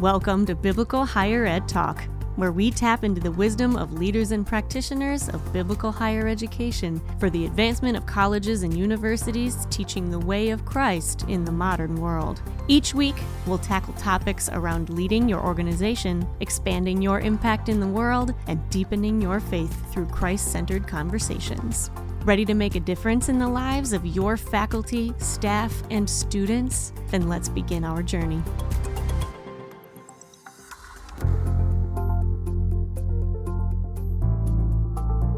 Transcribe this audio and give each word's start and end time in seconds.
Welcome 0.00 0.46
to 0.46 0.54
Biblical 0.54 1.04
Higher 1.04 1.44
Ed 1.44 1.68
Talk, 1.68 2.02
where 2.36 2.52
we 2.52 2.70
tap 2.70 3.04
into 3.04 3.20
the 3.20 3.32
wisdom 3.32 3.76
of 3.76 3.92
leaders 3.92 4.30
and 4.30 4.46
practitioners 4.46 5.28
of 5.28 5.52
biblical 5.52 5.92
higher 5.92 6.26
education 6.26 7.02
for 7.18 7.28
the 7.28 7.44
advancement 7.44 7.98
of 7.98 8.06
colleges 8.06 8.62
and 8.62 8.74
universities 8.74 9.66
teaching 9.68 10.10
the 10.10 10.18
way 10.18 10.48
of 10.48 10.64
Christ 10.64 11.26
in 11.28 11.44
the 11.44 11.52
modern 11.52 11.96
world. 11.96 12.40
Each 12.66 12.94
week, 12.94 13.16
we'll 13.46 13.58
tackle 13.58 13.92
topics 13.92 14.48
around 14.48 14.88
leading 14.88 15.28
your 15.28 15.44
organization, 15.44 16.26
expanding 16.40 17.02
your 17.02 17.20
impact 17.20 17.68
in 17.68 17.78
the 17.78 17.86
world, 17.86 18.32
and 18.46 18.70
deepening 18.70 19.20
your 19.20 19.38
faith 19.38 19.92
through 19.92 20.06
Christ 20.06 20.50
centered 20.50 20.88
conversations. 20.88 21.90
Ready 22.24 22.46
to 22.46 22.54
make 22.54 22.74
a 22.74 22.80
difference 22.80 23.28
in 23.28 23.38
the 23.38 23.48
lives 23.48 23.92
of 23.92 24.06
your 24.06 24.38
faculty, 24.38 25.12
staff, 25.18 25.82
and 25.90 26.08
students? 26.08 26.94
Then 27.08 27.28
let's 27.28 27.50
begin 27.50 27.84
our 27.84 28.02
journey. 28.02 28.42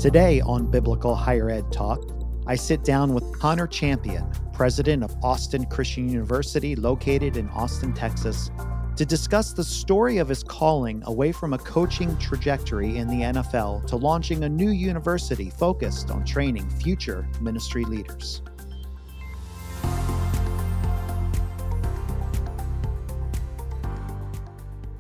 Today 0.03 0.41
on 0.41 0.69
Biblical 0.69 1.15
Higher 1.15 1.49
Ed 1.49 1.71
Talk, 1.71 2.03
I 2.49 2.57
sit 2.57 2.83
down 2.83 3.15
with 3.15 3.39
Connor 3.39 3.69
Champion, 3.69 4.29
president 4.53 5.05
of 5.05 5.15
Austin 5.23 5.65
Christian 5.67 6.09
University, 6.09 6.75
located 6.75 7.37
in 7.37 7.49
Austin, 7.51 7.93
Texas, 7.93 8.51
to 8.97 9.07
discuss 9.07 9.53
the 9.53 9.63
story 9.63 10.19
of 10.19 10.29
his 10.29 10.43
calling 10.43 11.05
away 11.07 11.31
from 11.31 11.53
a 11.53 11.59
coaching 11.59 12.19
trajectory 12.19 12.97
in 12.97 13.07
the 13.07 13.27
NFL 13.27 13.87
to 13.87 13.95
launching 13.95 14.43
a 14.43 14.49
new 14.49 14.71
university 14.71 15.51
focused 15.51 16.11
on 16.11 16.25
training 16.25 16.69
future 16.69 17.29
ministry 17.41 17.85
leaders. 17.85 18.43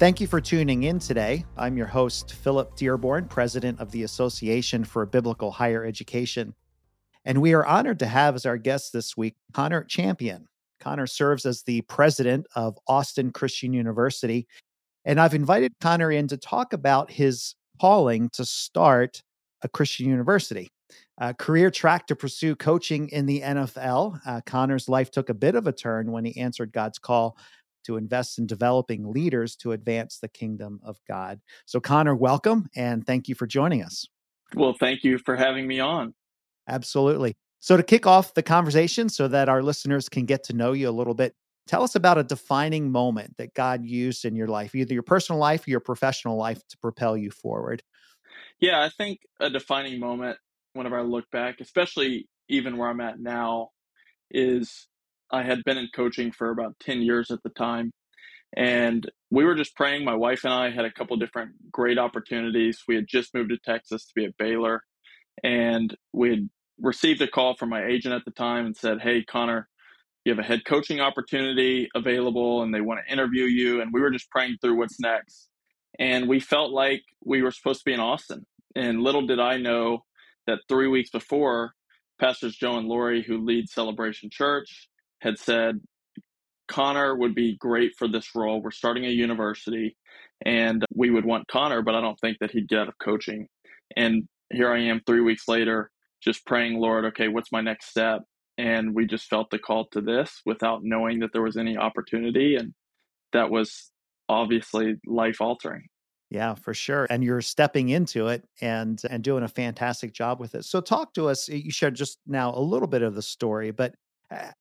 Thank 0.02 0.20
you 0.20 0.26
for 0.26 0.40
tuning 0.40 0.82
in 0.82 0.98
today. 0.98 1.44
I'm 1.56 1.76
your 1.76 1.86
host, 1.86 2.32
Philip 2.32 2.74
Dearborn, 2.74 3.28
president 3.28 3.78
of 3.78 3.92
the 3.92 4.02
Association 4.02 4.82
for 4.82 5.06
Biblical 5.06 5.52
Higher 5.52 5.84
Education. 5.84 6.56
And 7.24 7.40
we 7.40 7.52
are 7.52 7.64
honored 7.64 8.00
to 8.00 8.06
have 8.06 8.34
as 8.34 8.44
our 8.44 8.56
guest 8.56 8.92
this 8.92 9.16
week 9.16 9.36
Connor 9.52 9.84
Champion. 9.84 10.48
Connor 10.80 11.06
serves 11.06 11.46
as 11.46 11.62
the 11.62 11.82
president 11.82 12.48
of 12.56 12.76
Austin 12.88 13.30
Christian 13.30 13.72
University. 13.72 14.48
And 15.04 15.20
I've 15.20 15.34
invited 15.34 15.70
Connor 15.80 16.10
in 16.10 16.26
to 16.26 16.36
talk 16.36 16.72
about 16.72 17.12
his 17.12 17.54
calling 17.80 18.28
to 18.30 18.44
start 18.44 19.22
a 19.62 19.68
Christian 19.68 20.08
university. 20.08 20.72
A 21.18 21.32
career 21.32 21.70
track 21.70 22.08
to 22.08 22.16
pursue 22.16 22.56
coaching 22.56 23.08
in 23.10 23.26
the 23.26 23.40
NFL. 23.40 24.18
Uh, 24.26 24.40
Connor's 24.44 24.88
life 24.88 25.12
took 25.12 25.28
a 25.28 25.34
bit 25.34 25.54
of 25.54 25.68
a 25.68 25.72
turn 25.72 26.10
when 26.10 26.24
he 26.24 26.36
answered 26.40 26.72
God's 26.72 26.98
call 26.98 27.36
to 27.84 27.96
invest 27.96 28.38
in 28.38 28.46
developing 28.46 29.12
leaders 29.12 29.56
to 29.56 29.72
advance 29.72 30.18
the 30.18 30.28
kingdom 30.28 30.80
of 30.84 30.98
God. 31.08 31.40
So, 31.66 31.80
Connor, 31.80 32.14
welcome 32.14 32.68
and 32.74 33.06
thank 33.06 33.28
you 33.28 33.34
for 33.34 33.46
joining 33.46 33.82
us. 33.82 34.06
Well, 34.54 34.74
thank 34.78 35.04
you 35.04 35.18
for 35.18 35.36
having 35.36 35.66
me 35.66 35.80
on. 35.80 36.14
Absolutely. 36.68 37.36
So, 37.60 37.76
to 37.76 37.82
kick 37.82 38.06
off 38.06 38.34
the 38.34 38.42
conversation 38.42 39.08
so 39.08 39.28
that 39.28 39.48
our 39.48 39.62
listeners 39.62 40.08
can 40.08 40.26
get 40.26 40.44
to 40.44 40.52
know 40.52 40.72
you 40.72 40.88
a 40.88 40.90
little 40.90 41.14
bit, 41.14 41.34
tell 41.66 41.82
us 41.82 41.94
about 41.94 42.18
a 42.18 42.24
defining 42.24 42.90
moment 42.90 43.36
that 43.38 43.54
God 43.54 43.84
used 43.84 44.24
in 44.24 44.34
your 44.34 44.48
life, 44.48 44.74
either 44.74 44.94
your 44.94 45.02
personal 45.02 45.38
life 45.38 45.66
or 45.66 45.70
your 45.70 45.80
professional 45.80 46.36
life, 46.36 46.60
to 46.68 46.78
propel 46.78 47.16
you 47.16 47.30
forward. 47.30 47.82
Yeah, 48.60 48.82
I 48.82 48.88
think 48.88 49.20
a 49.40 49.50
defining 49.50 49.98
moment, 49.98 50.38
whenever 50.74 50.98
I 50.98 51.02
look 51.02 51.30
back, 51.30 51.60
especially 51.60 52.28
even 52.48 52.76
where 52.76 52.88
I'm 52.88 53.00
at 53.00 53.20
now, 53.20 53.70
is 54.30 54.88
I 55.32 55.42
had 55.42 55.64
been 55.64 55.78
in 55.78 55.88
coaching 55.94 56.30
for 56.30 56.50
about 56.50 56.78
10 56.80 57.02
years 57.02 57.30
at 57.30 57.42
the 57.42 57.50
time. 57.50 57.92
And 58.54 59.10
we 59.30 59.44
were 59.44 59.54
just 59.54 59.74
praying. 59.74 60.04
My 60.04 60.14
wife 60.14 60.44
and 60.44 60.52
I 60.52 60.70
had 60.70 60.84
a 60.84 60.92
couple 60.92 61.16
different 61.16 61.72
great 61.72 61.98
opportunities. 61.98 62.82
We 62.86 62.96
had 62.96 63.06
just 63.08 63.34
moved 63.34 63.50
to 63.50 63.56
Texas 63.56 64.04
to 64.04 64.12
be 64.14 64.26
at 64.26 64.36
Baylor. 64.36 64.82
And 65.42 65.96
we 66.12 66.30
had 66.30 66.50
received 66.78 67.22
a 67.22 67.28
call 67.28 67.56
from 67.56 67.70
my 67.70 67.84
agent 67.86 68.14
at 68.14 68.26
the 68.26 68.30
time 68.30 68.66
and 68.66 68.76
said, 68.76 69.00
Hey, 69.00 69.24
Connor, 69.24 69.68
you 70.24 70.32
have 70.32 70.38
a 70.38 70.46
head 70.46 70.64
coaching 70.66 71.00
opportunity 71.00 71.88
available 71.94 72.62
and 72.62 72.74
they 72.74 72.82
want 72.82 73.00
to 73.04 73.12
interview 73.12 73.44
you. 73.44 73.80
And 73.80 73.92
we 73.92 74.02
were 74.02 74.10
just 74.10 74.30
praying 74.30 74.58
through 74.60 74.76
what's 74.76 75.00
next. 75.00 75.48
And 75.98 76.28
we 76.28 76.38
felt 76.40 76.72
like 76.72 77.02
we 77.24 77.42
were 77.42 77.50
supposed 77.50 77.80
to 77.80 77.84
be 77.86 77.94
in 77.94 78.00
Austin. 78.00 78.46
And 78.76 79.02
little 79.02 79.26
did 79.26 79.40
I 79.40 79.56
know 79.56 80.04
that 80.46 80.60
three 80.68 80.88
weeks 80.88 81.10
before, 81.10 81.72
Pastors 82.20 82.56
Joe 82.56 82.76
and 82.76 82.86
Lori, 82.88 83.22
who 83.22 83.44
lead 83.44 83.68
Celebration 83.68 84.30
Church, 84.30 84.88
had 85.22 85.38
said 85.38 85.80
Connor 86.68 87.16
would 87.16 87.34
be 87.34 87.56
great 87.56 87.92
for 87.96 88.08
this 88.08 88.34
role. 88.34 88.60
We're 88.60 88.72
starting 88.72 89.04
a 89.04 89.10
university 89.10 89.96
and 90.44 90.84
we 90.94 91.10
would 91.10 91.24
want 91.24 91.46
Connor, 91.48 91.82
but 91.82 91.94
I 91.94 92.00
don't 92.00 92.18
think 92.20 92.38
that 92.40 92.50
he'd 92.50 92.68
get 92.68 92.80
out 92.80 92.88
of 92.88 92.98
coaching. 93.02 93.46
And 93.96 94.24
here 94.52 94.72
I 94.72 94.80
am 94.80 95.00
three 95.06 95.20
weeks 95.20 95.46
later, 95.46 95.90
just 96.20 96.44
praying, 96.44 96.78
Lord, 96.78 97.04
okay, 97.06 97.28
what's 97.28 97.52
my 97.52 97.60
next 97.60 97.88
step? 97.88 98.22
And 98.58 98.94
we 98.94 99.06
just 99.06 99.28
felt 99.28 99.50
the 99.50 99.58
call 99.58 99.86
to 99.92 100.00
this 100.00 100.40
without 100.44 100.80
knowing 100.82 101.20
that 101.20 101.32
there 101.32 101.42
was 101.42 101.56
any 101.56 101.76
opportunity. 101.76 102.56
And 102.56 102.74
that 103.32 103.50
was 103.50 103.90
obviously 104.28 104.96
life 105.06 105.40
altering. 105.40 105.84
Yeah, 106.30 106.54
for 106.54 106.72
sure. 106.72 107.06
And 107.10 107.22
you're 107.22 107.42
stepping 107.42 107.90
into 107.90 108.28
it 108.28 108.44
and 108.62 109.00
and 109.10 109.22
doing 109.22 109.42
a 109.44 109.48
fantastic 109.48 110.14
job 110.14 110.40
with 110.40 110.54
it. 110.54 110.64
So 110.64 110.80
talk 110.80 111.12
to 111.14 111.28
us. 111.28 111.48
You 111.48 111.70
shared 111.70 111.94
just 111.94 112.18
now 112.26 112.54
a 112.54 112.60
little 112.60 112.88
bit 112.88 113.02
of 113.02 113.14
the 113.14 113.20
story, 113.20 113.70
but 113.70 113.94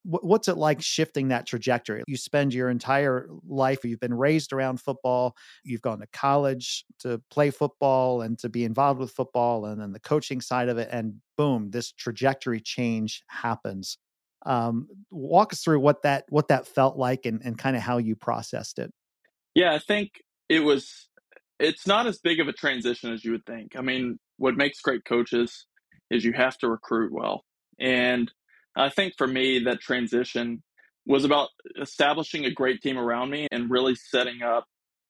what's 0.03 0.47
it 0.47 0.57
like 0.57 0.81
shifting 0.81 1.29
that 1.29 1.45
trajectory? 1.45 2.03
You 2.07 2.17
spend 2.17 2.53
your 2.53 2.69
entire 2.69 3.27
life, 3.47 3.83
you've 3.83 3.99
been 3.99 4.13
raised 4.13 4.53
around 4.53 4.79
football, 4.79 5.35
you've 5.63 5.81
gone 5.81 5.99
to 5.99 6.07
college 6.13 6.85
to 6.99 7.21
play 7.29 7.51
football 7.51 8.21
and 8.21 8.37
to 8.39 8.49
be 8.49 8.63
involved 8.63 8.99
with 8.99 9.11
football, 9.11 9.65
and 9.65 9.81
then 9.81 9.91
the 9.91 9.99
coaching 9.99 10.41
side 10.41 10.69
of 10.69 10.77
it, 10.77 10.89
and 10.91 11.15
boom, 11.37 11.71
this 11.71 11.91
trajectory 11.91 12.59
change 12.59 13.23
happens. 13.27 13.97
Um, 14.45 14.87
walk 15.11 15.53
us 15.53 15.61
through 15.61 15.79
what 15.81 16.01
that 16.01 16.25
what 16.29 16.47
that 16.47 16.67
felt 16.67 16.97
like 16.97 17.25
and, 17.25 17.41
and 17.43 17.57
kind 17.57 17.75
of 17.75 17.83
how 17.83 17.97
you 17.97 18.15
processed 18.15 18.79
it. 18.79 18.91
Yeah, 19.53 19.73
I 19.73 19.79
think 19.79 20.21
it 20.49 20.61
was. 20.61 21.07
It's 21.59 21.85
not 21.85 22.07
as 22.07 22.17
big 22.17 22.39
of 22.39 22.47
a 22.47 22.53
transition 22.53 23.13
as 23.13 23.23
you 23.23 23.31
would 23.33 23.45
think. 23.45 23.75
I 23.75 23.81
mean, 23.81 24.17
what 24.37 24.55
makes 24.55 24.81
great 24.81 25.05
coaches 25.05 25.67
is 26.09 26.25
you 26.25 26.33
have 26.33 26.57
to 26.57 26.67
recruit 26.67 27.13
well, 27.13 27.45
and 27.79 28.31
I 28.75 28.89
think 28.89 29.13
for 29.17 29.27
me, 29.27 29.59
that 29.65 29.81
transition 29.81 30.63
was 31.05 31.25
about 31.25 31.49
establishing 31.79 32.45
a 32.45 32.51
great 32.51 32.81
team 32.81 32.97
around 32.97 33.29
me 33.29 33.47
and 33.51 33.71
really 33.71 33.95
setting 33.95 34.41
up 34.41 34.65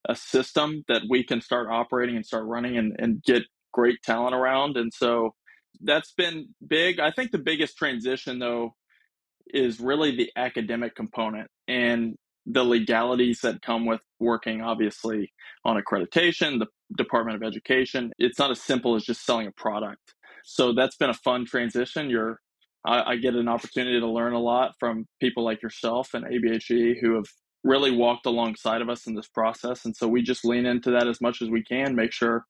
a 0.07 0.15
system 0.15 0.83
that 0.87 1.03
we 1.09 1.23
can 1.23 1.41
start 1.41 1.67
operating 1.69 2.15
and 2.15 2.25
start 2.25 2.45
running 2.45 2.77
and, 2.77 2.95
and 2.97 3.21
get 3.23 3.43
great 3.71 4.01
talent 4.03 4.33
around. 4.33 4.77
And 4.77 4.91
so 4.93 5.35
that's 5.81 6.13
been 6.13 6.49
big. 6.65 6.99
I 6.99 7.11
think 7.11 7.31
the 7.31 7.37
biggest 7.37 7.77
transition, 7.77 8.39
though, 8.39 8.75
is 9.47 9.79
really 9.79 10.15
the 10.15 10.31
academic 10.35 10.95
component 10.95 11.49
and 11.67 12.15
the 12.45 12.63
legalities 12.63 13.41
that 13.41 13.61
come 13.61 13.85
with 13.85 14.01
working, 14.19 14.61
obviously, 14.61 15.31
on 15.63 15.81
accreditation, 15.81 16.59
the 16.59 16.67
Department 16.97 17.35
of 17.35 17.43
Education. 17.43 18.11
It's 18.17 18.39
not 18.39 18.51
as 18.51 18.61
simple 18.61 18.95
as 18.95 19.03
just 19.03 19.23
selling 19.25 19.47
a 19.47 19.51
product. 19.51 20.15
So 20.43 20.73
that's 20.73 20.95
been 20.95 21.11
a 21.11 21.15
fun 21.15 21.45
transition. 21.45 22.09
You're 22.09 22.39
I, 22.85 23.11
I 23.11 23.15
get 23.17 23.35
an 23.35 23.47
opportunity 23.47 23.99
to 23.99 24.07
learn 24.07 24.33
a 24.33 24.39
lot 24.39 24.73
from 24.79 25.05
people 25.19 25.43
like 25.43 25.61
yourself 25.61 26.13
and 26.13 26.25
ABHE 26.25 26.99
who 26.99 27.15
have 27.15 27.25
really 27.63 27.91
walked 27.91 28.25
alongside 28.25 28.81
of 28.81 28.89
us 28.89 29.05
in 29.07 29.13
this 29.13 29.27
process. 29.27 29.85
And 29.85 29.95
so 29.95 30.07
we 30.07 30.21
just 30.21 30.43
lean 30.43 30.65
into 30.65 30.91
that 30.91 31.07
as 31.07 31.21
much 31.21 31.41
as 31.41 31.49
we 31.49 31.63
can, 31.63 31.95
make 31.95 32.11
sure 32.11 32.45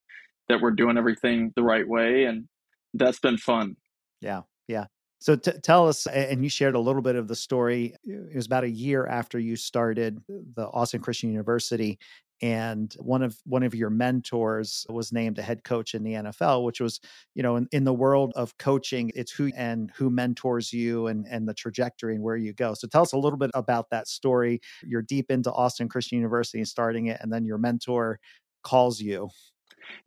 that 0.48 0.62
we're 0.62 0.72
doing 0.72 0.98
everything 0.98 1.52
the 1.56 1.64
right 1.64 1.88
way. 1.88 2.26
And 2.26 2.48
that's 2.94 3.20
been 3.20 3.38
fun. 3.38 3.76
Yeah. 4.22 4.42
Yeah. 4.68 4.86
So 5.20 5.36
t- 5.36 5.52
tell 5.62 5.88
us, 5.88 6.08
and 6.08 6.44
you 6.44 6.50
shared 6.50 6.76
a 6.76 6.80
little 6.80 7.02
bit 7.02 7.16
of 7.16 7.28
the 7.28 7.36
story. 7.36 7.94
It 8.04 8.36
was 8.36 8.48
about 8.48 8.64
a 8.64 8.70
year 8.70 9.06
after 9.06 9.38
you 9.38 9.56
started 9.56 10.20
the 10.28 10.66
Austin 10.68 11.02
Christian 11.02 11.30
University, 11.30 12.00
and 12.42 12.94
one 13.00 13.22
of 13.22 13.38
one 13.46 13.64
of 13.64 13.76
your 13.76 13.90
mentors 13.90 14.86
was 14.90 15.12
named 15.12 15.38
a 15.38 15.42
head 15.42 15.64
coach 15.64 15.94
in 15.94 16.04
the 16.04 16.14
NFL, 16.14 16.64
which 16.64 16.82
was, 16.82 17.00
you 17.36 17.44
know, 17.44 17.56
in, 17.56 17.68
in 17.72 17.84
the 17.84 17.94
world 17.94 18.34
of 18.36 18.58
coaching, 18.58 19.12
it's 19.14 19.32
who 19.32 19.52
and 19.56 19.92
who 19.96 20.10
mentors 20.10 20.74
you 20.74 21.08
and 21.08 21.28
and 21.30 21.48
the 21.48 21.54
trajectory 21.54 22.16
and 22.16 22.24
where 22.24 22.36
you 22.36 22.54
go. 22.54 22.74
So 22.74 22.88
tell 22.88 23.04
us 23.04 23.14
a 23.14 23.18
little 23.18 23.38
bit 23.38 23.52
about 23.54 23.90
that 23.92 24.08
story. 24.08 24.60
You're 24.84 25.04
deep 25.04 25.30
into 25.30 25.52
Austin 25.52 25.88
Christian 25.88 26.18
University 26.18 26.58
and 26.58 26.68
starting 26.68 27.08
it, 27.08 27.20
and 27.22 27.32
then 27.32 27.46
your 27.46 27.60
mentor 27.60 28.20
calls 28.64 29.00
you. 29.00 29.30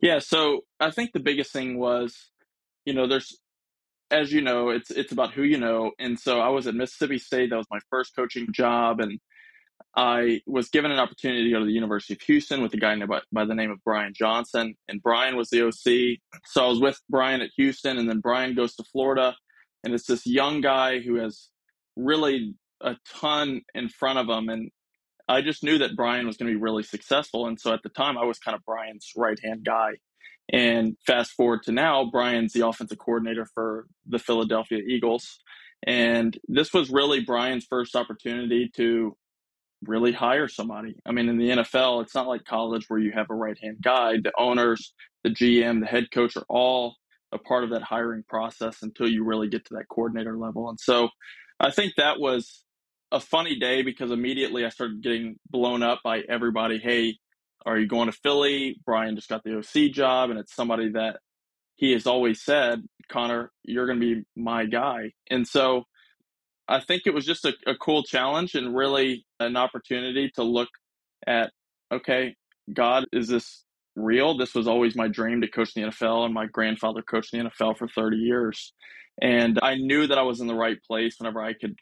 Yeah, 0.01 0.19
so 0.19 0.61
I 0.79 0.91
think 0.91 1.11
the 1.13 1.19
biggest 1.19 1.51
thing 1.51 1.77
was, 1.77 2.31
you 2.85 2.93
know, 2.93 3.07
there's 3.07 3.39
as 4.11 4.31
you 4.31 4.41
know, 4.41 4.69
it's 4.69 4.91
it's 4.91 5.11
about 5.11 5.31
who 5.31 5.43
you 5.43 5.57
know. 5.57 5.91
And 5.99 6.19
so 6.19 6.39
I 6.39 6.49
was 6.49 6.67
at 6.67 6.75
Mississippi 6.75 7.17
State. 7.17 7.49
That 7.49 7.57
was 7.57 7.67
my 7.71 7.79
first 7.89 8.15
coaching 8.15 8.47
job, 8.51 8.99
and 8.99 9.19
I 9.95 10.41
was 10.45 10.69
given 10.69 10.91
an 10.91 10.99
opportunity 10.99 11.45
to 11.45 11.51
go 11.51 11.59
to 11.59 11.65
the 11.65 11.71
University 11.71 12.13
of 12.13 12.21
Houston 12.21 12.61
with 12.61 12.73
a 12.73 12.77
guy 12.77 12.97
by, 13.05 13.21
by 13.31 13.45
the 13.45 13.55
name 13.55 13.71
of 13.71 13.83
Brian 13.85 14.13
Johnson. 14.13 14.75
And 14.89 15.01
Brian 15.01 15.37
was 15.37 15.49
the 15.49 15.65
OC. 15.65 16.19
So 16.45 16.65
I 16.65 16.67
was 16.67 16.81
with 16.81 16.99
Brian 17.09 17.41
at 17.41 17.51
Houston, 17.55 17.97
and 17.97 18.09
then 18.09 18.19
Brian 18.19 18.55
goes 18.55 18.75
to 18.75 18.83
Florida. 18.83 19.35
And 19.83 19.93
it's 19.93 20.07
this 20.07 20.25
young 20.25 20.59
guy 20.61 20.99
who 20.99 21.15
has 21.15 21.49
really 21.95 22.55
a 22.81 22.97
ton 23.13 23.61
in 23.73 23.87
front 23.87 24.19
of 24.19 24.27
him. 24.27 24.49
And 24.49 24.71
I 25.29 25.41
just 25.41 25.63
knew 25.63 25.77
that 25.77 25.95
Brian 25.95 26.27
was 26.27 26.35
going 26.35 26.51
to 26.51 26.57
be 26.57 26.61
really 26.61 26.83
successful. 26.83 27.47
And 27.47 27.59
so 27.59 27.73
at 27.73 27.81
the 27.83 27.89
time, 27.89 28.17
I 28.17 28.25
was 28.25 28.37
kind 28.37 28.55
of 28.55 28.65
Brian's 28.65 29.11
right 29.15 29.39
hand 29.41 29.63
guy. 29.63 29.93
And 30.51 30.97
fast 31.07 31.31
forward 31.31 31.63
to 31.63 31.71
now, 31.71 32.09
Brian's 32.11 32.53
the 32.53 32.67
offensive 32.67 32.99
coordinator 32.99 33.47
for 33.53 33.87
the 34.05 34.19
Philadelphia 34.19 34.79
Eagles. 34.79 35.39
And 35.87 36.37
this 36.47 36.73
was 36.73 36.89
really 36.89 37.21
Brian's 37.21 37.65
first 37.65 37.95
opportunity 37.95 38.69
to 38.75 39.15
really 39.83 40.11
hire 40.11 40.47
somebody. 40.47 40.95
I 41.05 41.11
mean, 41.11 41.29
in 41.29 41.37
the 41.37 41.49
NFL, 41.49 42.03
it's 42.03 42.15
not 42.15 42.27
like 42.27 42.45
college 42.45 42.85
where 42.87 42.99
you 42.99 43.11
have 43.11 43.29
a 43.29 43.35
right 43.35 43.57
hand 43.61 43.77
guy. 43.83 44.17
The 44.17 44.31
owners, 44.37 44.93
the 45.23 45.29
GM, 45.29 45.81
the 45.81 45.85
head 45.85 46.11
coach 46.11 46.35
are 46.37 46.45
all 46.49 46.95
a 47.31 47.37
part 47.37 47.63
of 47.63 47.71
that 47.71 47.83
hiring 47.83 48.23
process 48.27 48.81
until 48.81 49.07
you 49.07 49.23
really 49.23 49.49
get 49.49 49.65
to 49.65 49.75
that 49.75 49.89
coordinator 49.89 50.37
level. 50.37 50.69
And 50.69 50.79
so 50.79 51.09
I 51.59 51.71
think 51.71 51.93
that 51.97 52.19
was 52.19 52.63
a 53.11 53.19
funny 53.19 53.57
day 53.57 53.81
because 53.81 54.11
immediately 54.11 54.65
I 54.65 54.69
started 54.69 55.01
getting 55.01 55.37
blown 55.49 55.83
up 55.83 56.01
by 56.03 56.21
everybody. 56.27 56.79
Hey, 56.79 57.17
are 57.65 57.77
you 57.77 57.87
going 57.87 58.07
to 58.07 58.17
Philly? 58.23 58.79
Brian 58.85 59.15
just 59.15 59.29
got 59.29 59.43
the 59.43 59.57
OC 59.57 59.91
job, 59.91 60.29
and 60.29 60.39
it's 60.39 60.55
somebody 60.55 60.91
that 60.91 61.17
he 61.75 61.91
has 61.93 62.07
always 62.07 62.43
said, 62.43 62.83
Connor, 63.09 63.51
you're 63.63 63.87
going 63.87 63.99
to 63.99 64.15
be 64.15 64.23
my 64.35 64.65
guy. 64.65 65.11
And 65.29 65.47
so 65.47 65.83
I 66.67 66.79
think 66.79 67.03
it 67.05 67.13
was 67.13 67.25
just 67.25 67.45
a, 67.45 67.53
a 67.67 67.75
cool 67.75 68.03
challenge 68.03 68.55
and 68.55 68.75
really 68.75 69.24
an 69.39 69.57
opportunity 69.57 70.31
to 70.35 70.43
look 70.43 70.69
at, 71.27 71.51
okay, 71.91 72.35
God, 72.73 73.05
is 73.11 73.27
this 73.27 73.63
real? 73.95 74.37
This 74.37 74.55
was 74.55 74.67
always 74.67 74.95
my 74.95 75.07
dream 75.07 75.41
to 75.41 75.47
coach 75.47 75.73
the 75.73 75.81
NFL, 75.81 76.25
and 76.25 76.33
my 76.33 76.45
grandfather 76.47 77.01
coached 77.01 77.31
the 77.31 77.39
NFL 77.39 77.77
for 77.77 77.87
30 77.87 78.17
years. 78.17 78.73
And 79.21 79.59
I 79.61 79.75
knew 79.75 80.07
that 80.07 80.17
I 80.17 80.23
was 80.23 80.41
in 80.41 80.47
the 80.47 80.55
right 80.55 80.77
place 80.83 81.15
whenever 81.19 81.41
I 81.41 81.53
could 81.53 81.75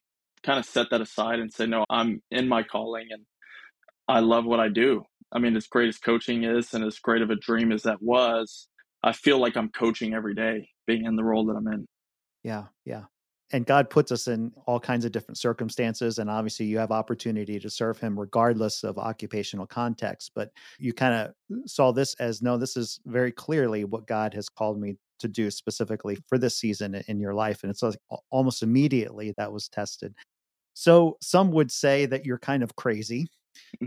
kind 0.44 0.60
of 0.60 0.66
set 0.66 0.90
that 0.92 1.02
aside 1.02 1.40
and 1.40 1.52
say, 1.52 1.66
no, 1.66 1.86
I'm 1.90 2.22
in 2.30 2.48
my 2.48 2.64
calling 2.64 3.08
and 3.10 3.24
I 4.08 4.20
love 4.20 4.46
what 4.46 4.60
I 4.60 4.68
do. 4.68 5.04
I 5.32 5.40
mean, 5.40 5.56
as 5.56 5.66
great 5.66 5.88
as 5.88 5.98
coaching 5.98 6.44
is 6.44 6.74
and 6.74 6.84
as 6.84 7.00
great 7.00 7.24
of 7.24 7.32
a 7.32 7.36
dream 7.36 7.72
as 7.72 7.84
that 7.84 8.02
was, 8.02 8.68
I 9.02 9.14
feel 9.14 9.40
like 9.40 9.58
I'm 9.58 9.70
coaching 9.70 10.14
every 10.14 10.36
day, 10.36 10.70
being 10.86 11.06
in 11.06 11.16
the 11.16 11.24
role 11.24 11.46
that 11.48 11.56
I'm 11.56 11.68
in. 11.68 11.88
Yeah, 12.44 12.66
yeah 12.86 13.04
and 13.54 13.68
God 13.68 13.90
puts 13.90 14.12
us 14.12 14.28
in 14.28 14.52
all 14.66 14.80
kinds 14.80 15.06
of 15.06 15.12
different 15.12 15.38
circumstances. 15.38 16.18
And 16.18 16.30
obviously, 16.30 16.66
you 16.66 16.80
have 16.80 16.92
opportunity 16.92 17.60
to 17.60 17.70
serve 17.70 18.00
Him 18.00 18.20
regardless 18.20 18.84
of 18.84 18.98
occupational 18.98 19.68
context. 19.68 20.32
But 20.36 20.52
you 20.80 20.92
kind 20.92 21.14
of 21.14 21.28
uh, 21.30 21.68
saw 21.68 21.92
this 21.92 22.16
as 22.16 22.42
no, 22.42 22.58
this 22.58 22.76
is 22.76 23.00
very 23.06 23.32
clearly 23.32 23.86
what 23.86 24.08
God 24.08 24.34
has 24.34 24.50
called 24.50 24.82
me 24.82 24.98
to 25.20 25.28
do 25.28 25.52
specifically 25.52 26.18
for 26.28 26.38
this 26.38 26.58
season 26.58 27.02
in 27.08 27.20
your 27.20 27.34
life. 27.34 27.64
And 27.64 27.70
it's 27.70 27.84
like 27.84 27.98
almost 28.32 28.64
immediately 28.64 29.34
that 29.38 29.54
was 29.54 29.70
tested. 29.70 30.14
So 30.74 31.18
some 31.22 31.52
would 31.52 31.72
say 31.72 32.08
that 32.08 32.26
you're 32.26 32.40
kind 32.40 32.64
of 32.64 32.76
crazy. 32.76 33.30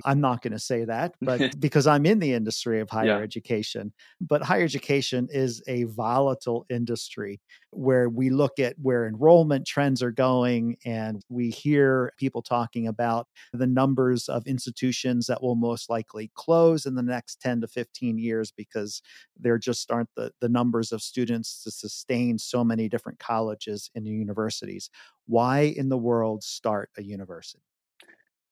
I'm 0.04 0.20
not 0.20 0.42
going 0.42 0.52
to 0.52 0.58
say 0.58 0.84
that, 0.84 1.14
but 1.20 1.58
because 1.60 1.86
I'm 1.86 2.06
in 2.06 2.18
the 2.18 2.32
industry 2.32 2.80
of 2.80 2.90
higher 2.90 3.06
yeah. 3.06 3.18
education. 3.18 3.92
But 4.20 4.42
higher 4.42 4.64
education 4.64 5.28
is 5.30 5.62
a 5.66 5.84
volatile 5.84 6.66
industry 6.70 7.40
where 7.70 8.08
we 8.08 8.30
look 8.30 8.58
at 8.58 8.74
where 8.80 9.06
enrollment 9.06 9.66
trends 9.66 10.02
are 10.02 10.10
going 10.10 10.76
and 10.84 11.22
we 11.28 11.50
hear 11.50 12.12
people 12.18 12.42
talking 12.42 12.86
about 12.86 13.28
the 13.52 13.66
numbers 13.66 14.28
of 14.28 14.46
institutions 14.46 15.26
that 15.26 15.42
will 15.42 15.56
most 15.56 15.90
likely 15.90 16.30
close 16.34 16.86
in 16.86 16.94
the 16.94 17.02
next 17.02 17.40
10 17.40 17.60
to 17.60 17.68
15 17.68 18.18
years 18.18 18.50
because 18.50 19.02
there 19.38 19.58
just 19.58 19.90
aren't 19.90 20.10
the, 20.16 20.32
the 20.40 20.48
numbers 20.48 20.92
of 20.92 21.02
students 21.02 21.62
to 21.64 21.70
sustain 21.70 22.38
so 22.38 22.64
many 22.64 22.88
different 22.88 23.18
colleges 23.18 23.90
and 23.94 24.06
universities. 24.06 24.90
Why 25.26 25.74
in 25.76 25.88
the 25.88 25.98
world 25.98 26.42
start 26.42 26.90
a 26.96 27.02
university? 27.02 27.62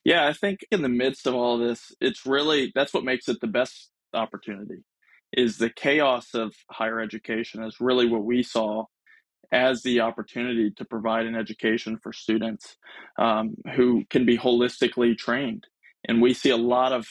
Yeah, 0.05 0.27
I 0.27 0.33
think 0.35 0.61
in 0.71 0.83
the 0.83 0.89
midst 0.89 1.27
of 1.27 1.35
all 1.35 1.61
of 1.61 1.69
this, 1.69 1.93
it's 2.01 2.27
really 2.27 2.73
that's 2.75 2.95
what 2.95 3.05
makes 3.05 3.29
it 3.29 3.41
the 3.41 3.47
best 3.47 3.91
opportunity 4.15 4.85
is 5.33 5.59
the 5.59 5.71
chaos 5.71 6.35
of 6.35 6.55
higher 6.71 7.01
education 7.01 7.65
is 7.65 7.81
really 7.81 8.09
what 8.09 8.25
we 8.25 8.43
saw 8.43 8.85
as 9.53 9.83
the 9.83 10.01
opportunity 10.01 10.71
to 10.73 10.85
provide 10.85 11.27
an 11.27 11.37
education 11.37 11.99
for 12.03 12.13
students 12.13 12.77
um, 13.19 13.55
who 13.77 14.05
can 14.11 14.27
be 14.27 14.39
holistically 14.39 15.17
trained. 15.17 15.67
And 16.09 16.23
we 16.23 16.35
see 16.35 16.51
a 16.51 16.57
lot 16.57 16.93
of 16.93 17.07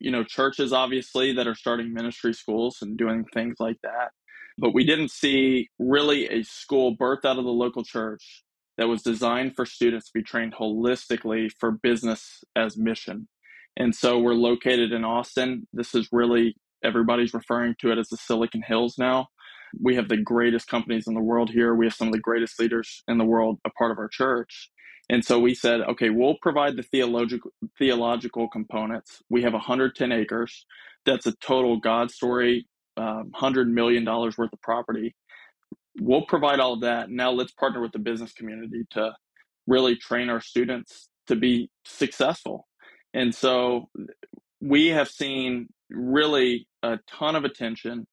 you 0.00 0.10
know 0.10 0.24
churches 0.24 0.72
obviously 0.72 1.32
that 1.34 1.46
are 1.46 1.54
starting 1.54 1.92
ministry 1.92 2.34
schools 2.34 2.78
and 2.82 2.96
doing 2.98 3.24
things 3.32 3.56
like 3.60 3.78
that 3.82 4.10
but 4.58 4.74
we 4.74 4.84
didn't 4.84 5.10
see 5.10 5.68
really 5.78 6.28
a 6.28 6.42
school 6.42 6.96
birthed 6.96 7.24
out 7.24 7.38
of 7.38 7.44
the 7.44 7.50
local 7.50 7.84
church 7.84 8.42
that 8.78 8.88
was 8.88 9.02
designed 9.02 9.56
for 9.56 9.66
students 9.66 10.06
to 10.06 10.12
be 10.14 10.22
trained 10.22 10.54
holistically 10.54 11.50
for 11.58 11.70
business 11.70 12.44
as 12.54 12.76
mission. 12.76 13.28
And 13.76 13.94
so 13.94 14.18
we're 14.18 14.34
located 14.34 14.92
in 14.92 15.04
Austin. 15.04 15.66
This 15.72 15.94
is 15.94 16.08
really, 16.12 16.56
everybody's 16.84 17.34
referring 17.34 17.74
to 17.80 17.90
it 17.92 17.98
as 17.98 18.08
the 18.08 18.16
Silicon 18.16 18.62
Hills 18.62 18.96
now. 18.98 19.28
We 19.80 19.96
have 19.96 20.08
the 20.08 20.16
greatest 20.16 20.68
companies 20.68 21.06
in 21.06 21.14
the 21.14 21.20
world 21.20 21.50
here. 21.50 21.74
We 21.74 21.86
have 21.86 21.94
some 21.94 22.08
of 22.08 22.12
the 22.12 22.20
greatest 22.20 22.58
leaders 22.58 23.02
in 23.08 23.18
the 23.18 23.24
world 23.24 23.58
a 23.66 23.70
part 23.70 23.90
of 23.90 23.98
our 23.98 24.08
church. 24.08 24.70
And 25.08 25.24
so 25.24 25.38
we 25.38 25.54
said, 25.54 25.82
okay, 25.82 26.10
we'll 26.10 26.38
provide 26.40 26.76
the 26.76 26.82
theological 26.82 27.50
theological 27.78 28.48
components. 28.48 29.22
We 29.30 29.42
have 29.42 29.52
110 29.52 30.12
acres. 30.12 30.66
That's 31.04 31.26
a 31.26 31.32
total 31.36 31.78
God 31.78 32.10
story, 32.10 32.66
um, 32.96 33.30
$100 33.38 33.68
million 33.68 34.04
worth 34.04 34.38
of 34.38 34.62
property 34.62 35.14
we'll 36.00 36.26
provide 36.26 36.60
all 36.60 36.74
of 36.74 36.80
that. 36.82 37.10
Now 37.10 37.30
let's 37.30 37.52
partner 37.52 37.80
with 37.80 37.92
the 37.92 37.98
business 37.98 38.32
community 38.32 38.84
to 38.92 39.12
really 39.66 39.96
train 39.96 40.30
our 40.30 40.40
students 40.40 41.08
to 41.26 41.36
be 41.36 41.70
successful. 41.84 42.66
And 43.14 43.34
so 43.34 43.88
we 44.60 44.88
have 44.88 45.08
seen 45.08 45.68
really 45.90 46.68
a 46.82 46.98
ton 47.08 47.36
of 47.36 47.44
attention. 47.44 48.06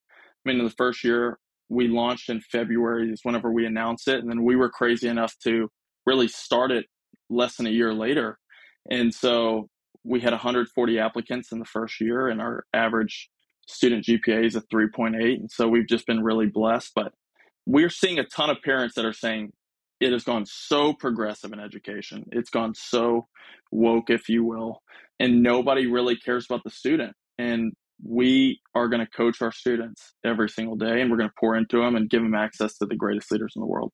I 0.46 0.50
mean, 0.50 0.60
in 0.60 0.66
the 0.66 0.72
first 0.72 1.04
year, 1.04 1.38
we 1.70 1.88
launched 1.88 2.30
in 2.30 2.42
February 2.42 3.10
is 3.10 3.22
whenever 3.24 3.52
we 3.52 3.66
announced 3.66 4.08
it. 4.08 4.20
And 4.20 4.30
then 4.30 4.44
we 4.44 4.56
were 4.56 4.70
crazy 4.70 5.08
enough 5.08 5.36
to 5.44 5.70
really 6.06 6.28
start 6.28 6.72
it 6.72 6.86
less 7.30 7.58
than 7.58 7.68
a 7.68 7.72
year 7.72 7.94
later. 7.94 8.38
And 8.90 9.14
so 9.14 9.70
we 10.04 10.20
had 10.20 10.34
140 10.34 11.00
applicants 11.00 11.52
in 11.52 11.60
the 11.60 11.66
first 11.66 12.02
year, 12.02 12.28
and 12.28 12.42
our 12.42 12.66
average 12.74 13.30
student 13.68 14.06
GPA 14.06 14.46
is 14.46 14.56
a 14.56 14.62
3.8. 14.62 15.16
And 15.36 15.50
so 15.52 15.68
we've 15.68 15.88
just 15.88 16.06
been 16.06 16.22
really 16.22 16.48
blessed. 16.48 16.92
But 16.94 17.14
we're 17.66 17.90
seeing 17.90 18.20
a 18.20 18.26
ton 18.26 18.50
of 18.50 18.58
parents 18.64 18.96
that 18.96 19.06
are 19.06 19.14
saying 19.14 19.52
it 20.00 20.12
has 20.12 20.24
gone 20.24 20.46
so 20.46 20.94
progressive 20.94 21.54
in 21.54 21.60
education. 21.60 22.26
It's 22.32 22.50
gone 22.50 22.74
so 22.76 23.28
woke, 23.72 24.10
if 24.10 24.28
you 24.28 24.44
will, 24.44 24.82
and 25.20 25.42
nobody 25.42 25.88
really 25.88 26.16
cares 26.16 26.46
about 26.50 26.64
the 26.64 26.70
student. 26.70 27.14
And 27.38 27.74
we 28.04 28.60
are 28.76 28.90
going 28.90 29.00
to 29.00 29.10
coach 29.10 29.42
our 29.42 29.52
students 29.52 30.14
every 30.26 30.50
single 30.50 30.76
day 30.76 31.02
and 31.02 31.10
we're 31.10 31.18
going 31.18 31.30
to 31.30 31.36
pour 31.40 31.56
into 31.56 31.80
them 31.80 31.96
and 31.96 32.10
give 32.10 32.22
them 32.22 32.36
access 32.36 32.78
to 32.78 32.86
the 32.86 32.96
greatest 32.96 33.32
leaders 33.32 33.54
in 33.56 33.62
the 33.62 33.66
world. 33.66 33.92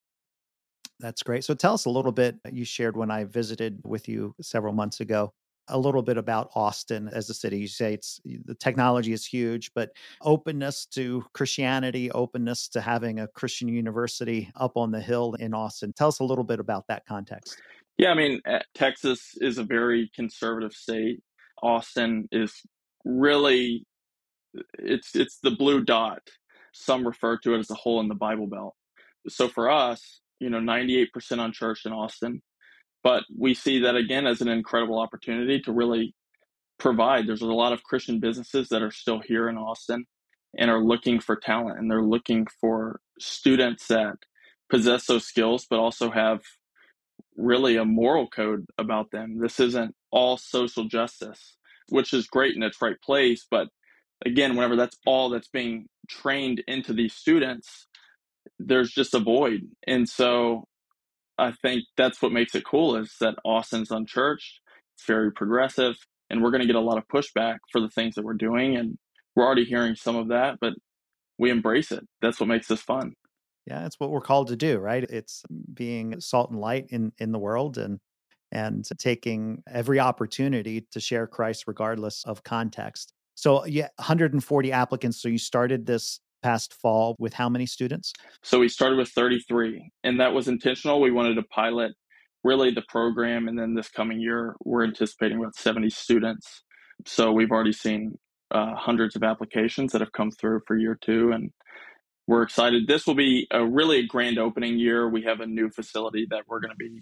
That's 0.99 1.23
great. 1.23 1.43
So 1.43 1.53
tell 1.53 1.73
us 1.73 1.85
a 1.85 1.89
little 1.89 2.11
bit. 2.11 2.37
Uh, 2.45 2.49
you 2.51 2.65
shared 2.65 2.97
when 2.97 3.11
I 3.11 3.23
visited 3.23 3.81
with 3.85 4.09
you 4.09 4.33
several 4.41 4.73
months 4.73 4.99
ago 4.99 5.33
a 5.69 5.77
little 5.77 6.01
bit 6.01 6.17
about 6.17 6.49
Austin 6.55 7.09
as 7.09 7.29
a 7.29 7.33
city. 7.33 7.59
You 7.59 7.67
say 7.67 7.93
it's 7.93 8.19
the 8.25 8.55
technology 8.55 9.13
is 9.13 9.25
huge, 9.25 9.71
but 9.73 9.91
openness 10.21 10.85
to 10.87 11.23
Christianity, 11.33 12.11
openness 12.11 12.67
to 12.69 12.81
having 12.81 13.19
a 13.19 13.27
Christian 13.27 13.67
university 13.67 14.51
up 14.55 14.77
on 14.77 14.91
the 14.91 15.01
hill 15.01 15.35
in 15.35 15.53
Austin. 15.53 15.93
Tell 15.93 16.07
us 16.07 16.19
a 16.19 16.23
little 16.23 16.43
bit 16.43 16.59
about 16.59 16.85
that 16.87 17.05
context. 17.05 17.61
Yeah, 17.97 18.11
I 18.11 18.13
mean, 18.13 18.39
eh, 18.45 18.59
Texas 18.75 19.33
is 19.41 19.57
a 19.57 19.63
very 19.63 20.09
conservative 20.15 20.73
state. 20.73 21.21
Austin 21.61 22.27
is 22.31 22.53
really 23.05 23.85
it's 24.77 25.15
it's 25.15 25.39
the 25.41 25.51
blue 25.51 25.83
dot. 25.83 26.21
Some 26.73 27.05
refer 27.05 27.37
to 27.39 27.55
it 27.55 27.59
as 27.59 27.69
a 27.69 27.75
hole 27.75 27.99
in 27.99 28.07
the 28.07 28.15
Bible 28.15 28.47
Belt. 28.47 28.75
So 29.27 29.47
for 29.47 29.69
us, 29.69 30.21
you 30.39 30.49
know, 30.49 30.59
98% 30.59 31.07
unchurched 31.39 31.85
in 31.85 31.91
Austin, 31.91 32.41
but 33.03 33.23
we 33.37 33.53
see 33.53 33.79
that 33.79 33.95
again 33.95 34.27
as 34.27 34.41
an 34.41 34.47
incredible 34.47 34.99
opportunity 34.99 35.59
to 35.61 35.71
really 35.71 36.13
provide. 36.77 37.27
There's 37.27 37.41
a 37.41 37.45
lot 37.45 37.73
of 37.73 37.83
Christian 37.83 38.19
businesses 38.19 38.69
that 38.69 38.81
are 38.81 38.91
still 38.91 39.19
here 39.19 39.49
in 39.49 39.57
Austin 39.57 40.05
and 40.57 40.71
are 40.71 40.83
looking 40.83 41.19
for 41.19 41.35
talent 41.35 41.79
and 41.79 41.89
they're 41.89 42.01
looking 42.01 42.47
for 42.59 42.99
students 43.19 43.87
that 43.87 44.15
possess 44.69 45.05
those 45.05 45.25
skills 45.25 45.65
but 45.69 45.79
also 45.79 46.09
have 46.09 46.41
really 47.35 47.75
a 47.75 47.85
moral 47.85 48.27
code 48.27 48.65
about 48.77 49.11
them. 49.11 49.39
This 49.39 49.59
isn't 49.59 49.95
all 50.11 50.37
social 50.37 50.85
justice, 50.85 51.57
which 51.89 52.13
is 52.13 52.27
great 52.27 52.55
in 52.55 52.63
its 52.63 52.81
right 52.81 52.99
place, 53.01 53.45
but 53.49 53.67
again, 54.25 54.55
whenever 54.55 54.75
that's 54.75 54.97
all 55.05 55.29
that's 55.29 55.47
being 55.47 55.87
trained 56.09 56.63
into 56.67 56.93
these 56.93 57.13
students, 57.13 57.87
there's 58.57 58.91
just 58.91 59.13
a 59.13 59.19
void. 59.19 59.61
And 59.87 60.07
so 60.07 60.67
I 61.39 61.53
think 61.61 61.83
that's 61.97 62.21
what 62.21 62.31
makes 62.31 62.55
it 62.55 62.65
cool 62.65 62.95
is 62.95 63.15
that 63.21 63.35
Austin's 63.43 63.91
unchurched, 63.91 64.59
it's 64.95 65.05
very 65.05 65.31
progressive, 65.31 65.95
and 66.29 66.41
we're 66.41 66.51
going 66.51 66.61
to 66.61 66.67
get 66.67 66.75
a 66.75 66.81
lot 66.81 66.97
of 66.97 67.07
pushback 67.07 67.57
for 67.71 67.81
the 67.81 67.89
things 67.89 68.15
that 68.15 68.23
we're 68.23 68.33
doing. 68.33 68.75
And 68.75 68.97
we're 69.35 69.45
already 69.45 69.65
hearing 69.65 69.95
some 69.95 70.15
of 70.15 70.29
that, 70.29 70.57
but 70.59 70.73
we 71.37 71.49
embrace 71.49 71.91
it. 71.91 72.05
That's 72.21 72.39
what 72.39 72.49
makes 72.49 72.67
this 72.67 72.81
fun. 72.81 73.13
Yeah, 73.65 73.85
it's 73.85 73.99
what 73.99 74.09
we're 74.09 74.21
called 74.21 74.47
to 74.49 74.55
do, 74.55 74.77
right? 74.79 75.03
It's 75.03 75.43
being 75.73 76.19
salt 76.19 76.49
and 76.51 76.59
light 76.59 76.87
in 76.89 77.11
in 77.19 77.31
the 77.31 77.39
world 77.39 77.77
and 77.77 77.99
and 78.51 78.87
taking 78.97 79.61
every 79.71 79.99
opportunity 79.99 80.87
to 80.91 80.99
share 80.99 81.27
Christ 81.27 81.65
regardless 81.67 82.23
of 82.25 82.43
context. 82.43 83.13
So, 83.35 83.65
yeah, 83.65 83.89
140 83.97 84.71
applicants. 84.71 85.21
So, 85.21 85.29
you 85.29 85.37
started 85.37 85.85
this 85.85 86.19
past 86.41 86.73
fall 86.73 87.15
with 87.19 87.33
how 87.33 87.49
many 87.49 87.65
students? 87.65 88.13
So, 88.43 88.59
we 88.59 88.69
started 88.69 88.97
with 88.97 89.09
33, 89.09 89.91
and 90.03 90.19
that 90.19 90.33
was 90.33 90.47
intentional. 90.47 91.01
We 91.01 91.11
wanted 91.11 91.35
to 91.35 91.43
pilot 91.43 91.93
really 92.43 92.71
the 92.71 92.83
program, 92.87 93.47
and 93.47 93.57
then 93.57 93.75
this 93.75 93.89
coming 93.89 94.19
year, 94.19 94.55
we're 94.63 94.83
anticipating 94.83 95.39
about 95.39 95.55
70 95.55 95.89
students. 95.89 96.63
So, 97.05 97.31
we've 97.31 97.51
already 97.51 97.73
seen 97.73 98.17
uh, 98.51 98.75
hundreds 98.75 99.15
of 99.15 99.23
applications 99.23 99.91
that 99.91 100.01
have 100.01 100.11
come 100.11 100.31
through 100.31 100.61
for 100.67 100.77
year 100.77 100.97
two, 100.99 101.31
and 101.31 101.51
we're 102.29 102.43
excited. 102.43 102.87
This 102.87 103.07
will 103.07 103.15
be 103.15 103.47
a 103.51 103.65
really 103.65 103.99
a 103.99 104.05
grand 104.05 104.37
opening 104.37 104.77
year. 104.77 105.09
We 105.09 105.23
have 105.23 105.39
a 105.39 105.47
new 105.47 105.69
facility 105.71 106.27
that 106.29 106.43
we're 106.47 106.59
going 106.59 106.71
to 106.71 106.77
be 106.77 107.01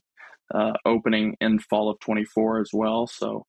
uh, 0.55 0.71
opening 0.85 1.35
in 1.41 1.59
fall 1.59 1.89
of 1.89 1.99
24 1.99 2.61
as 2.61 2.69
well. 2.73 3.07
So 3.07 3.45